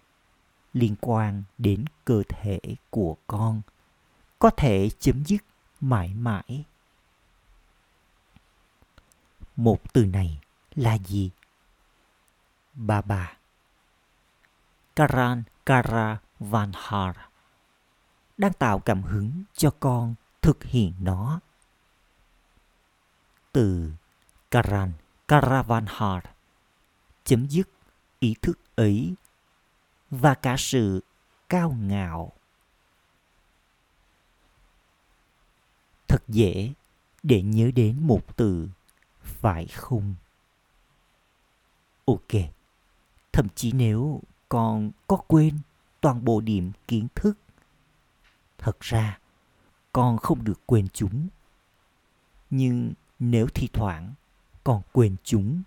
[0.73, 3.61] liên quan đến cơ thể của con
[4.39, 5.45] có thể chấm dứt
[5.81, 6.65] mãi mãi.
[9.57, 10.41] Một từ này
[10.75, 11.31] là gì?
[12.75, 13.37] Bà bà
[14.97, 15.43] karan.
[15.69, 17.17] Karavanhar
[18.37, 21.41] đang tạo cảm hứng cho con thực hiện nó.
[23.53, 23.93] Từ
[24.51, 24.93] karan
[25.29, 26.25] karavanhar
[27.25, 27.69] chấm dứt
[28.19, 29.15] ý thức ấy
[30.11, 31.05] và cả sự
[31.49, 32.33] cao ngạo.
[36.09, 36.73] Thật dễ
[37.23, 38.69] để nhớ đến một từ,
[39.23, 40.15] phải không?
[42.05, 42.33] Ok,
[43.33, 45.59] thậm chí nếu con có quên
[46.01, 47.39] toàn bộ điểm kiến thức.
[48.59, 49.19] Thật ra,
[49.93, 51.29] con không được quên chúng.
[52.51, 54.15] Nhưng nếu thi thoảng
[54.65, 55.63] con quên chúng,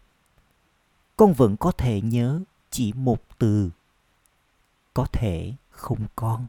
[1.18, 3.70] con vẫn có thể nhớ chỉ một từ.
[4.94, 6.48] Có thể không con.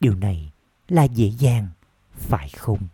[0.00, 0.52] Điều này
[0.88, 1.68] là dễ dàng,
[2.12, 2.88] phải không?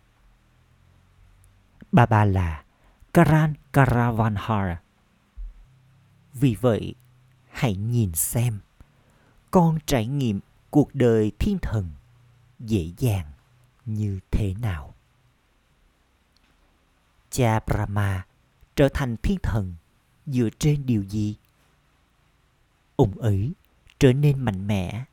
[1.91, 2.63] Bà bà là
[3.13, 4.77] karan karavanhar
[6.35, 6.95] vì vậy,
[7.49, 8.59] hãy nhìn xem.
[9.51, 11.89] Con trải nghiệm cuộc đời thiên thần
[12.59, 13.31] dễ dàng
[13.85, 14.93] như thế nào?
[17.29, 18.25] Cha brahma
[18.75, 19.75] trở thành thiên thần
[20.25, 21.35] dựa trên điều gì?
[22.95, 23.53] Ông ấy
[23.99, 25.05] trở nên mạnh mẽ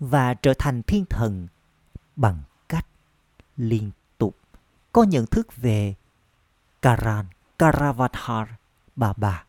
[0.00, 1.48] và trở thành thiên thần
[2.16, 2.86] bằng cách
[3.56, 4.36] liên tục
[4.92, 5.94] có nhận thức về
[6.82, 7.26] Karan
[7.58, 8.48] Karavathar
[8.96, 9.44] Baba.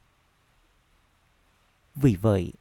[1.95, 2.53] Vì vậy,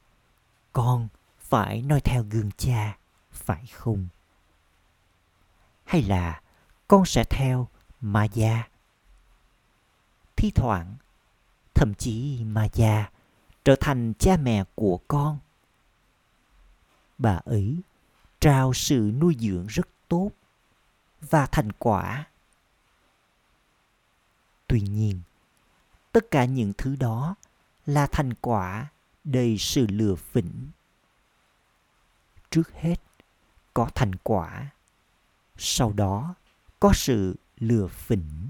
[0.73, 1.07] con
[1.39, 2.97] phải noi theo gương cha,
[3.31, 4.07] phải không?
[5.83, 6.41] Hay là
[6.87, 7.67] con sẽ theo
[8.01, 8.67] Maya?
[10.35, 10.95] Thi thoảng,
[11.73, 13.09] thậm chí Maya
[13.65, 15.39] trở thành cha mẹ của con.
[17.17, 17.81] Bà ấy
[18.39, 20.31] trao sự nuôi dưỡng rất tốt
[21.21, 22.27] và thành quả.
[24.67, 25.21] Tuy nhiên,
[26.11, 27.35] tất cả những thứ đó
[27.85, 28.87] là thành quả
[29.23, 30.69] đầy sự lừa phỉnh.
[32.49, 32.95] trước hết,
[33.73, 34.69] có thành quả.
[35.57, 36.35] Sau đó,
[36.79, 38.49] có sự lừa phỉnh.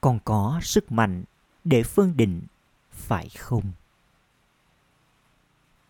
[0.00, 1.24] Còn có sức mạnh
[1.64, 2.42] để phân định,
[2.90, 3.72] phải không?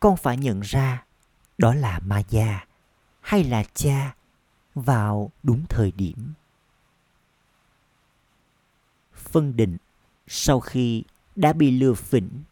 [0.01, 1.05] Con phải nhận ra
[1.59, 2.66] đó là ma gia
[3.20, 4.14] hay là cha
[4.75, 6.33] vào đúng thời điểm.
[9.14, 9.77] Phân định
[10.27, 11.05] sau khi
[11.37, 12.42] đã bị lừa phỉnh,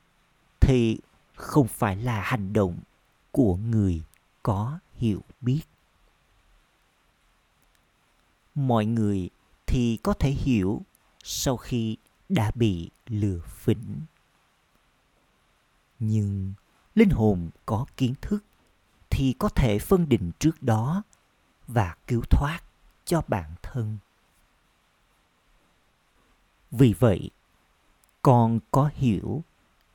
[0.61, 0.99] thì
[1.35, 2.79] không phải là hành động
[3.31, 4.03] của người
[4.43, 5.63] có hiểu biết.
[8.55, 9.31] Mọi người
[9.67, 10.83] thì có thể hiểu
[11.25, 11.97] sau khi
[12.29, 14.01] đã bị lừa phỉnh.
[15.99, 16.53] Nhưng
[16.95, 18.45] linh hồn có kiến thức
[19.11, 21.03] thì có thể phân định trước đó
[21.67, 22.61] và cứu thoát
[23.05, 23.99] cho bản thân.
[26.71, 27.31] Vì vậy
[28.23, 29.43] con có hiểu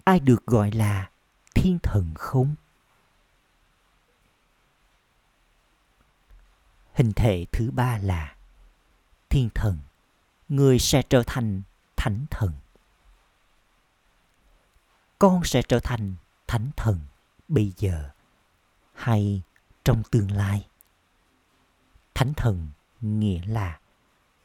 [0.04, 1.10] ai được gọi là
[1.56, 2.56] thiên thần không?
[6.94, 8.36] Hình thể thứ ba là
[9.30, 9.78] thiên thần,
[10.50, 11.62] người sẽ trở thành
[11.96, 12.54] thánh thần.
[15.20, 16.16] Con sẽ trở thành
[16.48, 17.00] thánh thần
[17.48, 18.10] bây giờ
[18.94, 19.42] hay
[19.84, 20.68] trong tương lai?
[22.14, 22.68] Thánh thần
[23.02, 23.80] nghĩa là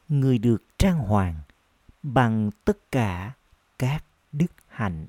[0.08, 1.40] người được trang hoàng
[2.02, 3.34] bằng tất cả
[3.78, 5.06] các đức hạnh.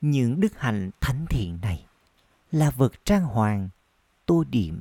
[0.00, 1.86] Những đức hạnh thánh thiện này
[2.52, 3.68] là vật trang hoàng,
[4.26, 4.80] tô điểm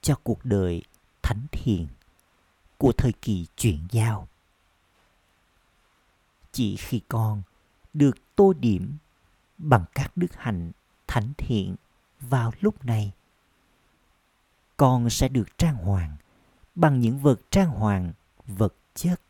[0.00, 0.82] cho cuộc đời
[1.22, 1.86] thánh thiện
[2.78, 4.28] của thời kỳ chuyển giao.
[6.52, 7.42] Chỉ khi con
[7.94, 8.96] được tô điểm
[9.58, 10.72] bằng các đức hạnh
[11.06, 11.76] thánh thiện
[12.20, 13.12] vào lúc này,
[14.76, 16.16] con sẽ được trang hoàng
[16.74, 18.12] bằng những vật trang hoàng
[18.46, 19.20] vật chất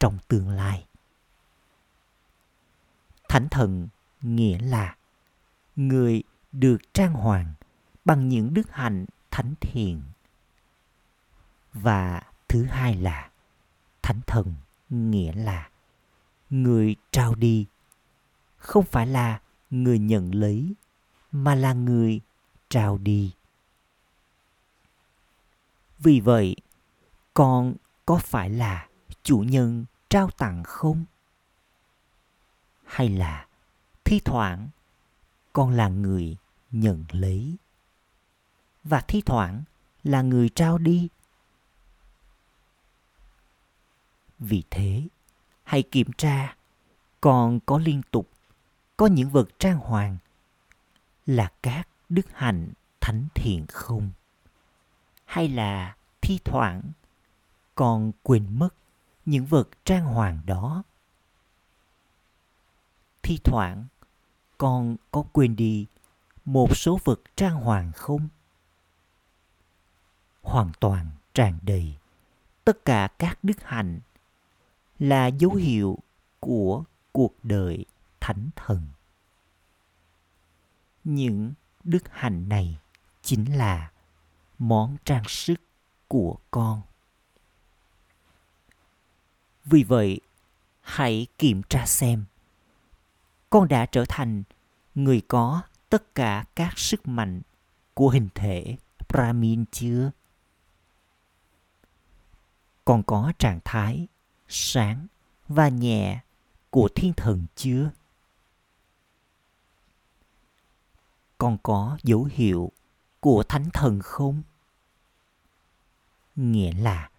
[0.00, 0.86] trong tương lai.
[3.28, 3.88] Thánh thần
[4.20, 4.96] nghĩa là,
[5.76, 7.54] người được trang hoàng
[8.04, 10.02] bằng những đức hạnh thánh thiện.
[11.72, 13.30] Và thứ hai là
[14.02, 14.54] thánh thần
[14.88, 15.70] nghĩa là,
[16.50, 17.66] người trao đi,
[18.56, 20.74] không phải là người nhận lấy,
[21.32, 22.20] mà là người
[22.68, 23.34] trao đi.
[25.98, 26.56] Vì vậy,
[27.34, 27.74] con
[28.06, 28.88] có phải là
[29.22, 31.04] chủ nhân trao tặng không?
[32.84, 33.46] Hay là
[34.04, 34.68] thi thoảng
[35.52, 36.36] con là người
[36.70, 37.56] nhận lấy?
[38.84, 39.62] Và thi thoảng
[40.04, 41.08] là người trao đi?
[44.38, 45.08] Vì thế,
[45.62, 46.56] hãy kiểm tra
[47.20, 48.30] còn có liên tục
[48.96, 50.16] có những vật trang hoàng
[51.26, 54.10] là các đức hạnh thánh thiện không?
[55.24, 56.82] Hay là thi thoảng
[57.74, 58.79] còn quên mất
[59.30, 60.82] những vật trang hoàng đó.
[63.22, 63.86] Thi thoảng,
[64.58, 65.86] con có quên đi
[66.44, 68.28] một số vật trang hoàng không?
[70.42, 71.96] Hoàn toàn tràn đầy
[72.64, 74.00] tất cả các đức hạnh
[74.98, 75.98] là dấu hiệu
[76.40, 77.84] của cuộc đời
[78.20, 78.86] thánh thần.
[81.04, 81.52] Những
[81.84, 82.78] đức hạnh này
[83.22, 83.90] chính là
[84.58, 85.60] món trang sức
[86.08, 86.82] của con
[89.70, 90.20] vì vậy,
[90.80, 92.24] hãy kiểm tra xem.
[93.50, 94.42] Con đã trở thành
[94.94, 97.42] người có tất cả các sức mạnh
[97.94, 98.76] của hình thể
[99.08, 100.10] brahmin chưa?
[102.84, 104.06] Con có trạng thái
[104.48, 105.06] sáng
[105.48, 106.20] và nhẹ
[106.70, 107.90] của thiên thần chưa?
[111.38, 112.72] Con có dấu hiệu
[113.20, 114.42] của thánh thần không?
[116.36, 117.10] Nghĩa là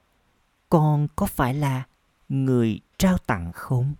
[0.69, 1.83] con có phải là
[2.31, 3.93] người trao tặng không?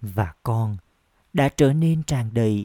[0.00, 0.76] Và con
[1.32, 2.64] đã trở nên tràn đầy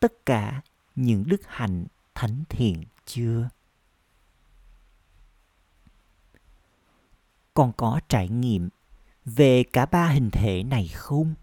[0.00, 0.62] tất cả
[0.94, 3.48] những đức hạnh thánh thiện chưa?
[7.54, 8.68] Con có trải nghiệm
[9.24, 11.34] về cả ba hình thể này không?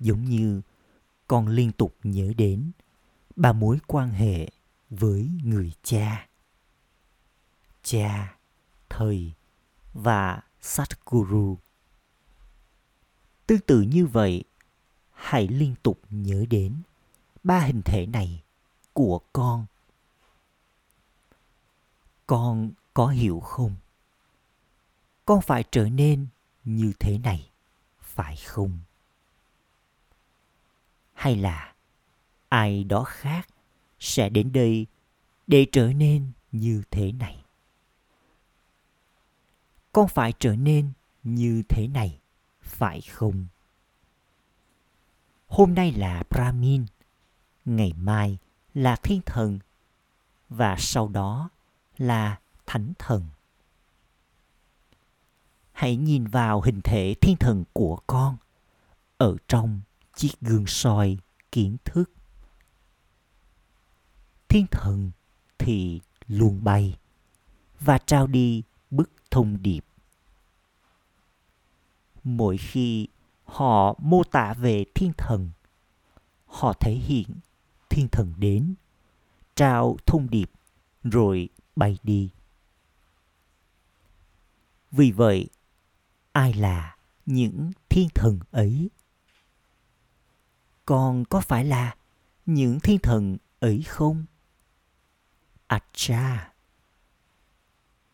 [0.00, 0.62] Giống như
[1.26, 2.70] con liên tục nhớ đến
[3.36, 4.48] ba mối quan hệ
[4.90, 6.28] với người cha.
[7.82, 8.36] Cha
[8.88, 9.32] thầy
[10.02, 11.58] và Satguru.
[13.46, 14.44] Tương tự như vậy,
[15.12, 16.82] hãy liên tục nhớ đến
[17.44, 18.42] ba hình thể này
[18.92, 19.66] của con.
[22.26, 23.74] Con có hiểu không?
[25.24, 26.26] Con phải trở nên
[26.64, 27.50] như thế này,
[28.00, 28.78] phải không?
[31.12, 31.74] Hay là
[32.48, 33.48] ai đó khác
[34.00, 34.86] sẽ đến đây
[35.46, 37.44] để trở nên như thế này?
[39.98, 40.92] Con phải trở nên
[41.22, 42.18] như thế này
[42.60, 43.46] phải không
[45.48, 46.86] hôm nay là Brahmin,
[47.64, 48.38] ngày mai
[48.74, 49.58] là thiên thần
[50.48, 51.50] và sau đó
[51.96, 53.26] là thánh thần.
[55.72, 58.36] Hãy nhìn vào hình thể thiên thần của con
[59.16, 59.80] ở trong
[60.16, 61.18] chiếc gương soi
[61.52, 62.10] kiến thức.
[64.48, 65.10] Thiên thần
[65.58, 66.96] thì luôn bay
[67.80, 69.87] và trao đi bức thông điệp.
[72.28, 73.08] Mỗi khi
[73.44, 75.50] họ mô tả về thiên thần,
[76.46, 77.26] họ thể hiện
[77.88, 78.74] thiên thần đến,
[79.54, 80.50] trao thông điệp
[81.04, 82.30] rồi bay đi.
[84.90, 85.48] Vì vậy,
[86.32, 88.90] ai là những thiên thần ấy?
[90.86, 91.96] Còn có phải là
[92.46, 94.24] những thiên thần ấy không?
[95.66, 96.52] Acha!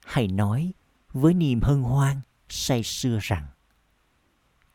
[0.05, 0.73] Hãy nói
[1.13, 3.47] với niềm hân hoan say sưa rằng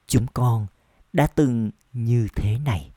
[0.10, 0.68] chúng con
[1.14, 2.91] đã từng như thế này.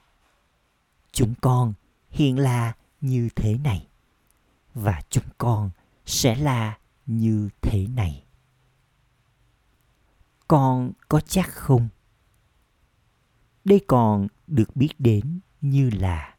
[1.12, 1.72] Chúng con
[2.10, 3.88] hiện là như thế này.
[4.74, 5.70] Và chúng con
[6.06, 8.24] sẽ là như thế này.
[10.48, 11.88] Con có chắc không?
[13.64, 16.36] Đây còn được biết đến như là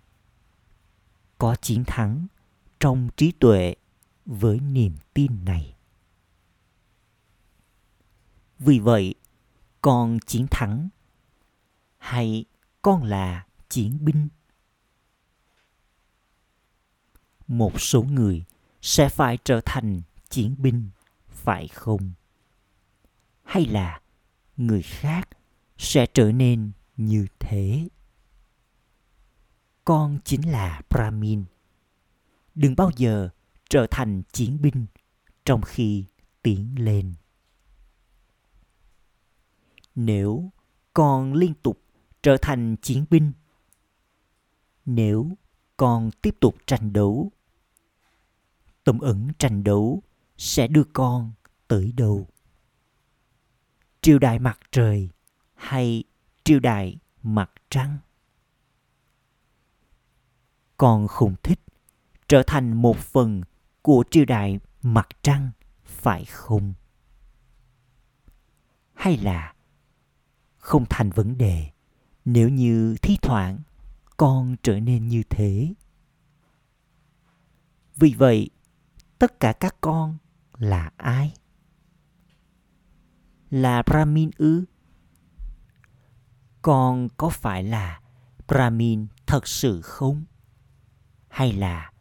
[1.38, 2.28] có chiến thắng
[2.80, 3.76] trong trí tuệ
[4.26, 5.76] với niềm tin này.
[8.60, 9.16] Vì vậy
[9.84, 10.90] con chiến thắng,
[11.98, 12.46] hay
[12.82, 14.28] con là chiến binh?
[17.48, 18.44] Một số người
[18.82, 20.90] sẽ phải trở thành chiến binh,
[21.30, 22.12] phải không?
[23.44, 24.02] Hay là
[24.58, 25.30] người khác
[25.78, 27.88] sẽ trở nên như thế?
[29.86, 31.44] Con chính là brahmin
[32.56, 33.30] đừng bao giờ
[33.70, 34.86] trở thành chiến binh
[35.46, 36.06] trong khi
[36.42, 37.14] tiến lên
[39.96, 40.52] nếu
[40.94, 41.82] con liên tục
[42.24, 43.32] trở thành chiến binh,
[44.86, 45.30] nếu
[45.78, 47.32] con tiếp tục tranh đấu
[48.84, 50.04] tâm ẩn tranh đấu
[50.38, 51.32] sẽ đưa con
[51.68, 52.28] tới đâu?
[54.02, 55.10] Triều đại mặt trời
[55.54, 56.04] hay
[56.44, 57.98] triều đại mặt trăng?
[60.78, 61.60] Con không thích
[62.28, 63.42] trở thành một phần
[63.82, 65.52] của triều đại mặt trăng,
[65.84, 66.74] phải không?
[68.94, 69.53] Hay là
[70.64, 71.70] không thành vấn đề.
[72.26, 73.60] Nếu như thi thoảng
[74.18, 75.74] con trở nên như thế.
[77.96, 78.50] Vì vậy,
[79.20, 80.18] tất cả các con
[80.58, 81.34] là ai?
[83.50, 84.66] Là brahmin ư?
[86.62, 88.02] Con có phải là
[88.48, 90.24] brahmin thật sự không?
[91.28, 91.92] Hay là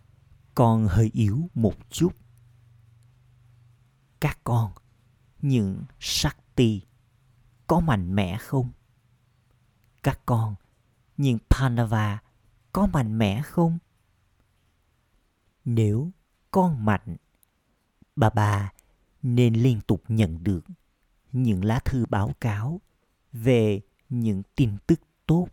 [0.54, 2.16] con hơi yếu một chút?
[4.20, 4.72] Các con,
[5.42, 6.82] những sắc ti
[7.72, 8.70] có mạnh mẽ không
[10.02, 10.54] các con
[11.16, 12.22] nhưng Pandava
[12.72, 13.78] có mạnh mẽ không?
[15.64, 16.10] Nếu
[16.50, 17.16] con mạnh,
[18.16, 18.72] bà bà
[19.22, 20.60] nên liên tục nhận được
[21.32, 22.80] những lá thư báo cáo
[23.32, 25.48] về những tin tức tốt.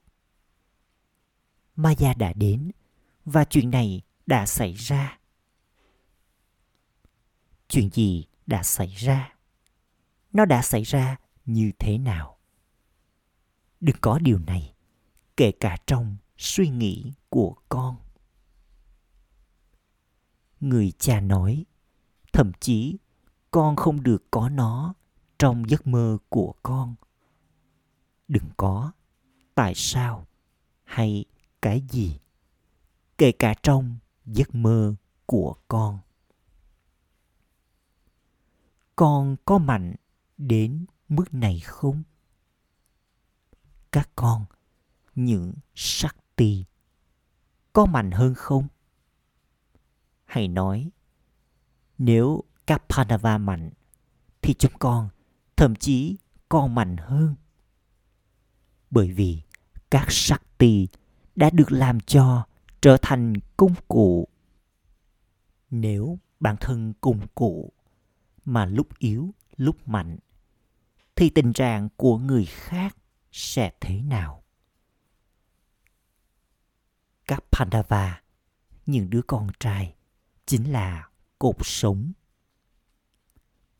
[1.75, 2.71] Maya đã đến
[3.25, 5.19] và chuyện này đã xảy ra.
[7.67, 9.33] Chuyện gì đã xảy ra?
[10.33, 11.17] Nó đã xảy ra
[11.53, 12.37] như thế nào?
[13.79, 14.73] Đừng có điều này,
[15.37, 17.95] kể cả trong suy nghĩ của con.
[20.59, 21.65] Người cha nói,
[22.33, 22.97] thậm chí
[23.51, 24.93] con không được có nó
[25.39, 26.95] trong giấc mơ của con.
[28.27, 28.91] Đừng có,
[29.55, 30.25] tại sao?
[30.89, 31.25] hay
[31.61, 32.19] cái gì?
[33.17, 34.95] Kể cả trong giấc mơ
[35.25, 35.99] của con.
[38.95, 39.95] Con có mạnh
[40.37, 42.03] đến mức này không?
[43.91, 44.45] Các con,
[45.15, 46.65] những sắc tì
[47.73, 48.67] có mạnh hơn không?
[50.25, 50.89] Hay nói,
[51.97, 53.69] nếu các Pandava mạnh,
[54.41, 55.09] thì chúng con
[55.55, 56.17] thậm chí
[56.49, 57.35] còn mạnh hơn.
[58.91, 59.41] Bởi vì
[59.91, 60.87] các sắc tì
[61.35, 62.45] đã được làm cho
[62.81, 64.27] trở thành công cụ.
[65.69, 67.73] Nếu bản thân công cụ
[68.45, 70.17] mà lúc yếu, lúc mạnh
[71.19, 72.97] thì tình trạng của người khác
[73.31, 74.43] sẽ thế nào
[77.27, 78.21] các Pandava,
[78.85, 79.95] những đứa con trai,
[80.45, 81.09] chính là
[81.39, 82.11] cột sống.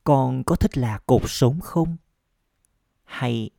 [0.03, 1.97] Con có thích là cột sống không?
[3.03, 3.49] Hay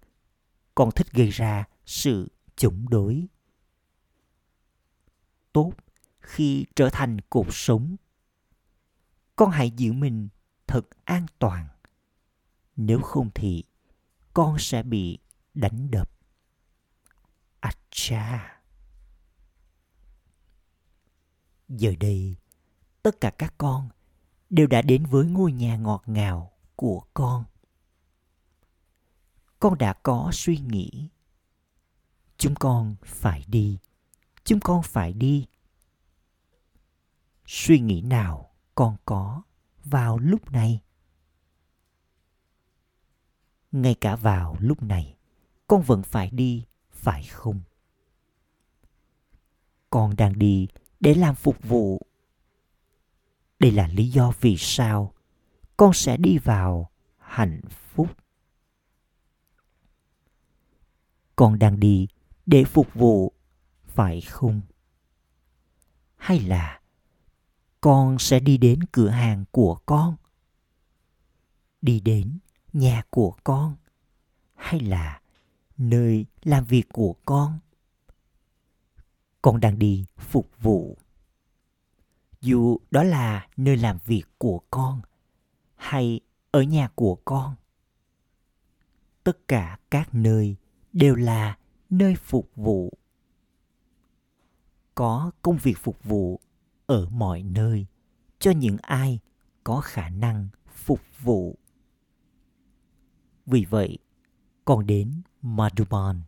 [0.74, 3.26] con thích gây ra sự chống đối?
[5.53, 5.72] Tốt
[6.20, 7.97] khi trở thành cột sống.
[9.37, 10.28] Con hãy giữ mình
[10.66, 11.66] thật an toàn.
[12.76, 13.64] Nếu không thì
[14.35, 15.18] con sẽ bị
[15.55, 16.11] đánh đập
[17.61, 18.61] Acha.
[21.68, 22.37] Giờ đây,
[23.03, 23.89] tất cả các con
[24.51, 27.45] đều đã đến với ngôi nhà ngọt ngào của con.
[29.61, 31.09] Con đã có suy nghĩ.
[32.37, 33.78] Chúng con phải đi.
[34.45, 35.47] Chúng con phải đi.
[37.47, 39.43] Suy nghĩ nào con có
[39.85, 40.81] vào lúc này?
[43.73, 45.16] Ngay cả vào lúc này,
[45.68, 47.61] con vẫn phải đi, phải không?
[49.91, 50.68] Con đang đi
[51.01, 52.01] để làm phục vụ.
[53.59, 55.14] Đây là lý do vì sao
[55.77, 58.09] con sẽ đi vào hạnh phúc.
[61.37, 62.09] Con đang đi
[62.47, 63.33] để phục vụ
[63.87, 64.61] phải không?
[66.16, 66.81] Hay là
[67.81, 70.16] con sẽ đi đến cửa hàng của con?
[71.83, 72.39] Đi đến
[72.73, 73.77] nhà của con,
[74.55, 75.21] hay là
[75.77, 77.59] nơi làm việc của con?
[79.43, 80.99] Con đang đi phục vụ.
[82.41, 85.01] Dù đó là nơi làm việc của con
[85.77, 87.55] hay ở nhà của con,
[89.25, 90.57] tất cả các nơi
[90.93, 91.59] đều là
[91.91, 92.93] nơi phục vụ.
[94.95, 96.41] Có công việc phục vụ
[96.87, 97.87] ở mọi nơi
[98.39, 99.18] cho những ai
[99.64, 101.59] có khả năng phục vụ
[103.51, 103.98] vì vậy,
[104.64, 106.22] con đến madhuban.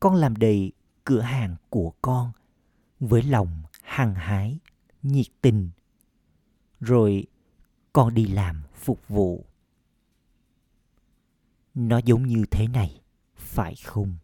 [0.00, 0.72] Con làm đầy
[1.04, 2.32] cửa hàng của con
[3.00, 4.58] với lòng hăng hái,
[5.02, 5.70] nhiệt tình.
[6.80, 7.26] Rồi
[7.92, 9.44] con đi làm phục vụ.
[11.74, 13.00] Nó giống như thế này,
[13.34, 14.16] phải không?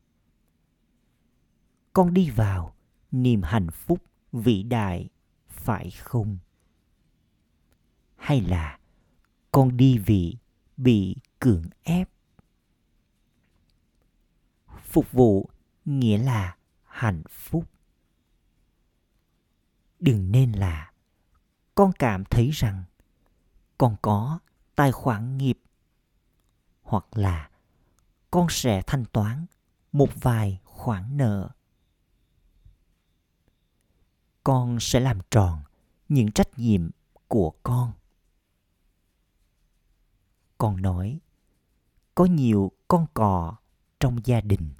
[1.92, 2.74] Con đi vào
[3.10, 5.08] niềm hạnh phúc vĩ đại,
[5.48, 6.38] phải không?
[8.16, 8.78] Hay là
[9.52, 10.36] con đi vì
[10.76, 12.08] bị cưỡng ép.
[14.84, 15.50] Phục vụ
[15.84, 17.64] nghĩa là hạnh phúc.
[20.00, 20.92] Đừng nên là
[21.74, 22.84] con cảm thấy rằng
[23.78, 24.38] con có
[24.74, 25.58] tài khoản nghiệp
[26.82, 27.50] hoặc là
[28.30, 29.46] con sẽ thanh toán
[29.92, 31.50] một vài khoản nợ.
[34.44, 35.62] Con sẽ làm tròn
[36.08, 36.90] những trách nhiệm
[37.28, 37.92] của con.
[40.58, 41.20] Con nói
[42.14, 43.56] có nhiều con cò
[44.00, 44.70] trong gia đình.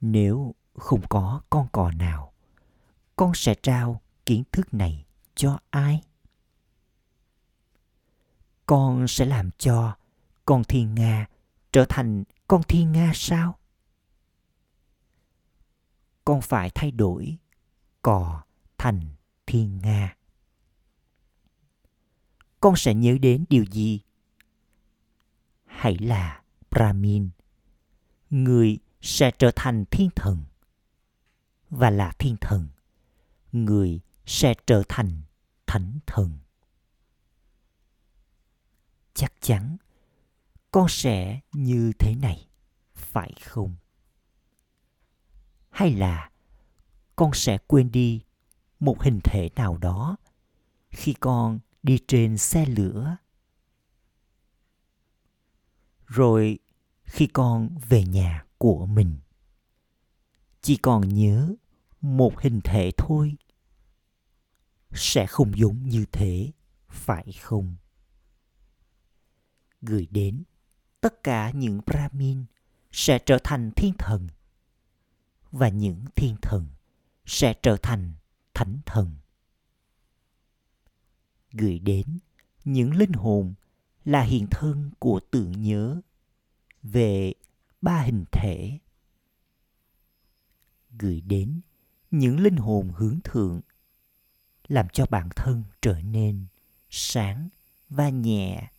[0.00, 2.32] Nếu không có con cò nào,
[3.16, 5.04] con sẽ trao kiến thức này
[5.34, 6.02] cho ai?
[8.66, 9.96] Con sẽ làm cho
[10.44, 11.26] con thiên nga
[11.72, 13.58] trở thành con thiên nga sao?
[16.24, 17.38] Con phải thay đổi
[18.02, 18.42] cò
[18.78, 19.00] thành
[19.46, 20.16] thiên nga.
[22.60, 24.00] Con sẽ nhớ đến điều gì
[25.72, 27.30] hãy là brahmin,
[28.30, 30.44] người sẽ trở thành thiên thần.
[31.70, 32.68] Và là thiên thần,
[33.52, 35.22] người sẽ trở thành
[35.66, 36.38] thánh thần.
[39.14, 39.76] Chắc chắn
[40.70, 42.48] con sẽ như thế này,
[42.94, 43.74] phải không?
[45.70, 46.30] Hay là
[47.16, 48.20] con sẽ quên đi
[48.80, 50.16] một hình thể nào đó
[50.90, 53.16] khi con đi trên xe lửa?
[56.12, 56.58] Rồi
[57.04, 59.16] khi con về nhà của mình,
[60.62, 61.54] chỉ còn nhớ
[62.00, 63.36] một hình thể thôi.
[64.92, 66.52] Sẽ không giống như thế,
[66.88, 67.76] phải không?
[69.82, 70.42] Gửi đến
[71.00, 72.44] tất cả những brahmin
[72.92, 74.28] sẽ trở thành thiên thần,
[75.50, 76.66] và những thiên thần
[77.26, 78.12] sẽ trở thành
[78.54, 79.10] thánh thần.
[81.52, 82.18] Gửi đến
[82.64, 83.54] những linh hồn
[84.04, 86.00] là hiện thân của tưởng nhớ.
[86.82, 87.32] Về
[87.80, 88.78] ba hình thể,
[90.98, 91.60] gửi đến
[92.10, 93.60] những linh hồn hướng thượng,
[94.68, 96.46] làm cho bản thân trở nên
[96.90, 97.48] sáng
[97.88, 98.70] và nhẹ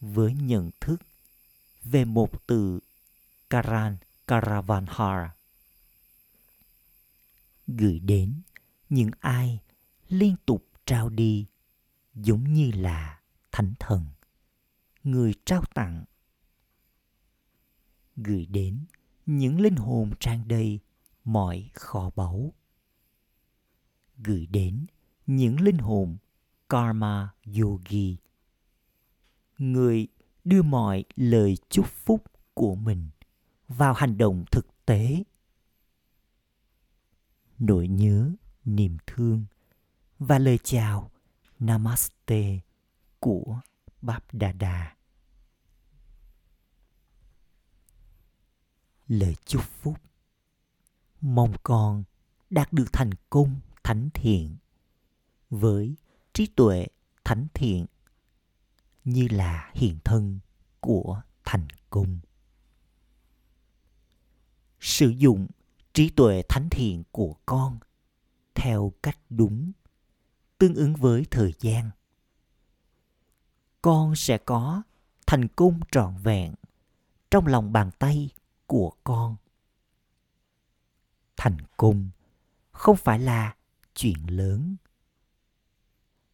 [0.00, 1.00] với nhận thức
[1.82, 2.80] về một từ
[3.50, 5.30] Karan Karavanhar.
[7.66, 8.42] Gửi đến
[8.88, 9.60] những ai
[10.08, 11.46] liên tục trao đi
[12.14, 13.20] giống như là
[13.54, 14.06] thánh thần,
[15.04, 16.04] người trao tặng,
[18.16, 18.84] gửi đến
[19.26, 20.80] những linh hồn trang đầy
[21.24, 22.52] mọi kho báu,
[24.16, 24.86] gửi đến
[25.26, 26.16] những linh hồn
[26.68, 28.16] karma yogi,
[29.58, 30.08] người
[30.44, 32.22] đưa mọi lời chúc phúc
[32.54, 33.10] của mình
[33.68, 35.22] vào hành động thực tế.
[37.58, 38.32] Nỗi nhớ,
[38.64, 39.44] niềm thương
[40.18, 41.10] và lời chào
[41.58, 42.60] namaste
[43.24, 43.60] của
[44.02, 44.96] Bap Dada.
[49.08, 49.96] lời chúc phúc.
[51.20, 52.04] Mong con
[52.50, 54.56] đạt được thành công, thánh thiện
[55.50, 55.94] với
[56.32, 56.86] trí tuệ
[57.24, 57.86] thánh thiện
[59.04, 60.38] như là hiện thân
[60.80, 62.18] của thành công.
[64.80, 65.46] Sử dụng
[65.92, 67.78] trí tuệ thánh thiện của con
[68.54, 69.72] theo cách đúng,
[70.58, 71.90] tương ứng với thời gian
[73.84, 74.82] con sẽ có
[75.26, 76.54] thành công trọn vẹn
[77.30, 78.30] trong lòng bàn tay
[78.66, 79.36] của con.
[81.36, 82.10] Thành công
[82.72, 83.56] không phải là
[83.94, 84.76] chuyện lớn,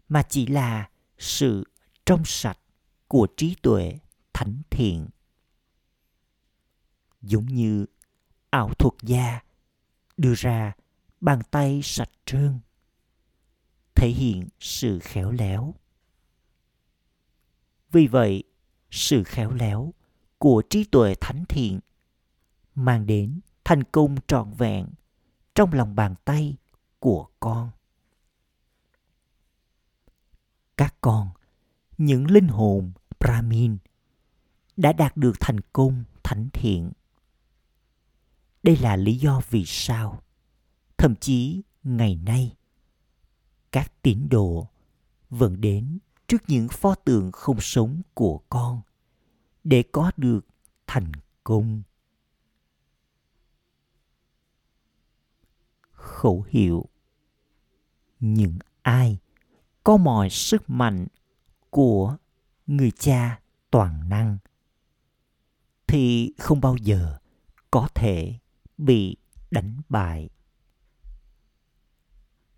[0.09, 1.65] mà chỉ là sự
[2.07, 2.59] trong sạch
[3.09, 3.99] của trí tuệ
[4.33, 5.09] thánh thiện.
[7.23, 7.87] Giống như
[8.51, 9.41] ảo thuật gia
[10.17, 10.73] đưa ra
[11.21, 12.61] bàn tay sạch trơn,
[13.95, 15.75] thể hiện sự khéo léo
[17.91, 18.43] vì vậy,
[18.91, 19.95] sự khéo léo
[20.39, 21.81] của trí tuệ thánh thiện
[22.75, 24.87] mang đến thành công trọn vẹn
[25.55, 26.57] trong lòng bàn tay
[26.99, 27.71] của con.
[30.77, 31.29] Các con,
[31.99, 33.79] những linh hồn brahmin
[34.77, 36.93] đã đạt được thành công thánh thiện.
[38.63, 40.23] Đây là lý do vì sao,
[40.97, 42.57] thậm chí ngày nay,
[43.73, 44.69] các tín đồ
[45.31, 45.99] vẫn đến
[46.31, 48.81] trước những pho tượng không sống của con,
[49.65, 50.47] để có được
[50.87, 51.13] thành
[51.45, 51.83] công.
[55.93, 56.87] Khẩu hiệu,
[58.21, 59.19] những ai
[59.85, 61.07] có mọi sức mạnh
[61.71, 62.17] của
[62.67, 64.39] người cha toàn năng
[65.87, 67.19] thì không bao giờ
[67.71, 68.39] có thể
[68.79, 69.17] bị
[69.51, 70.29] đánh bại.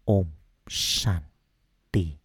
[0.05, 0.27] Ôm
[0.69, 2.22] shanti.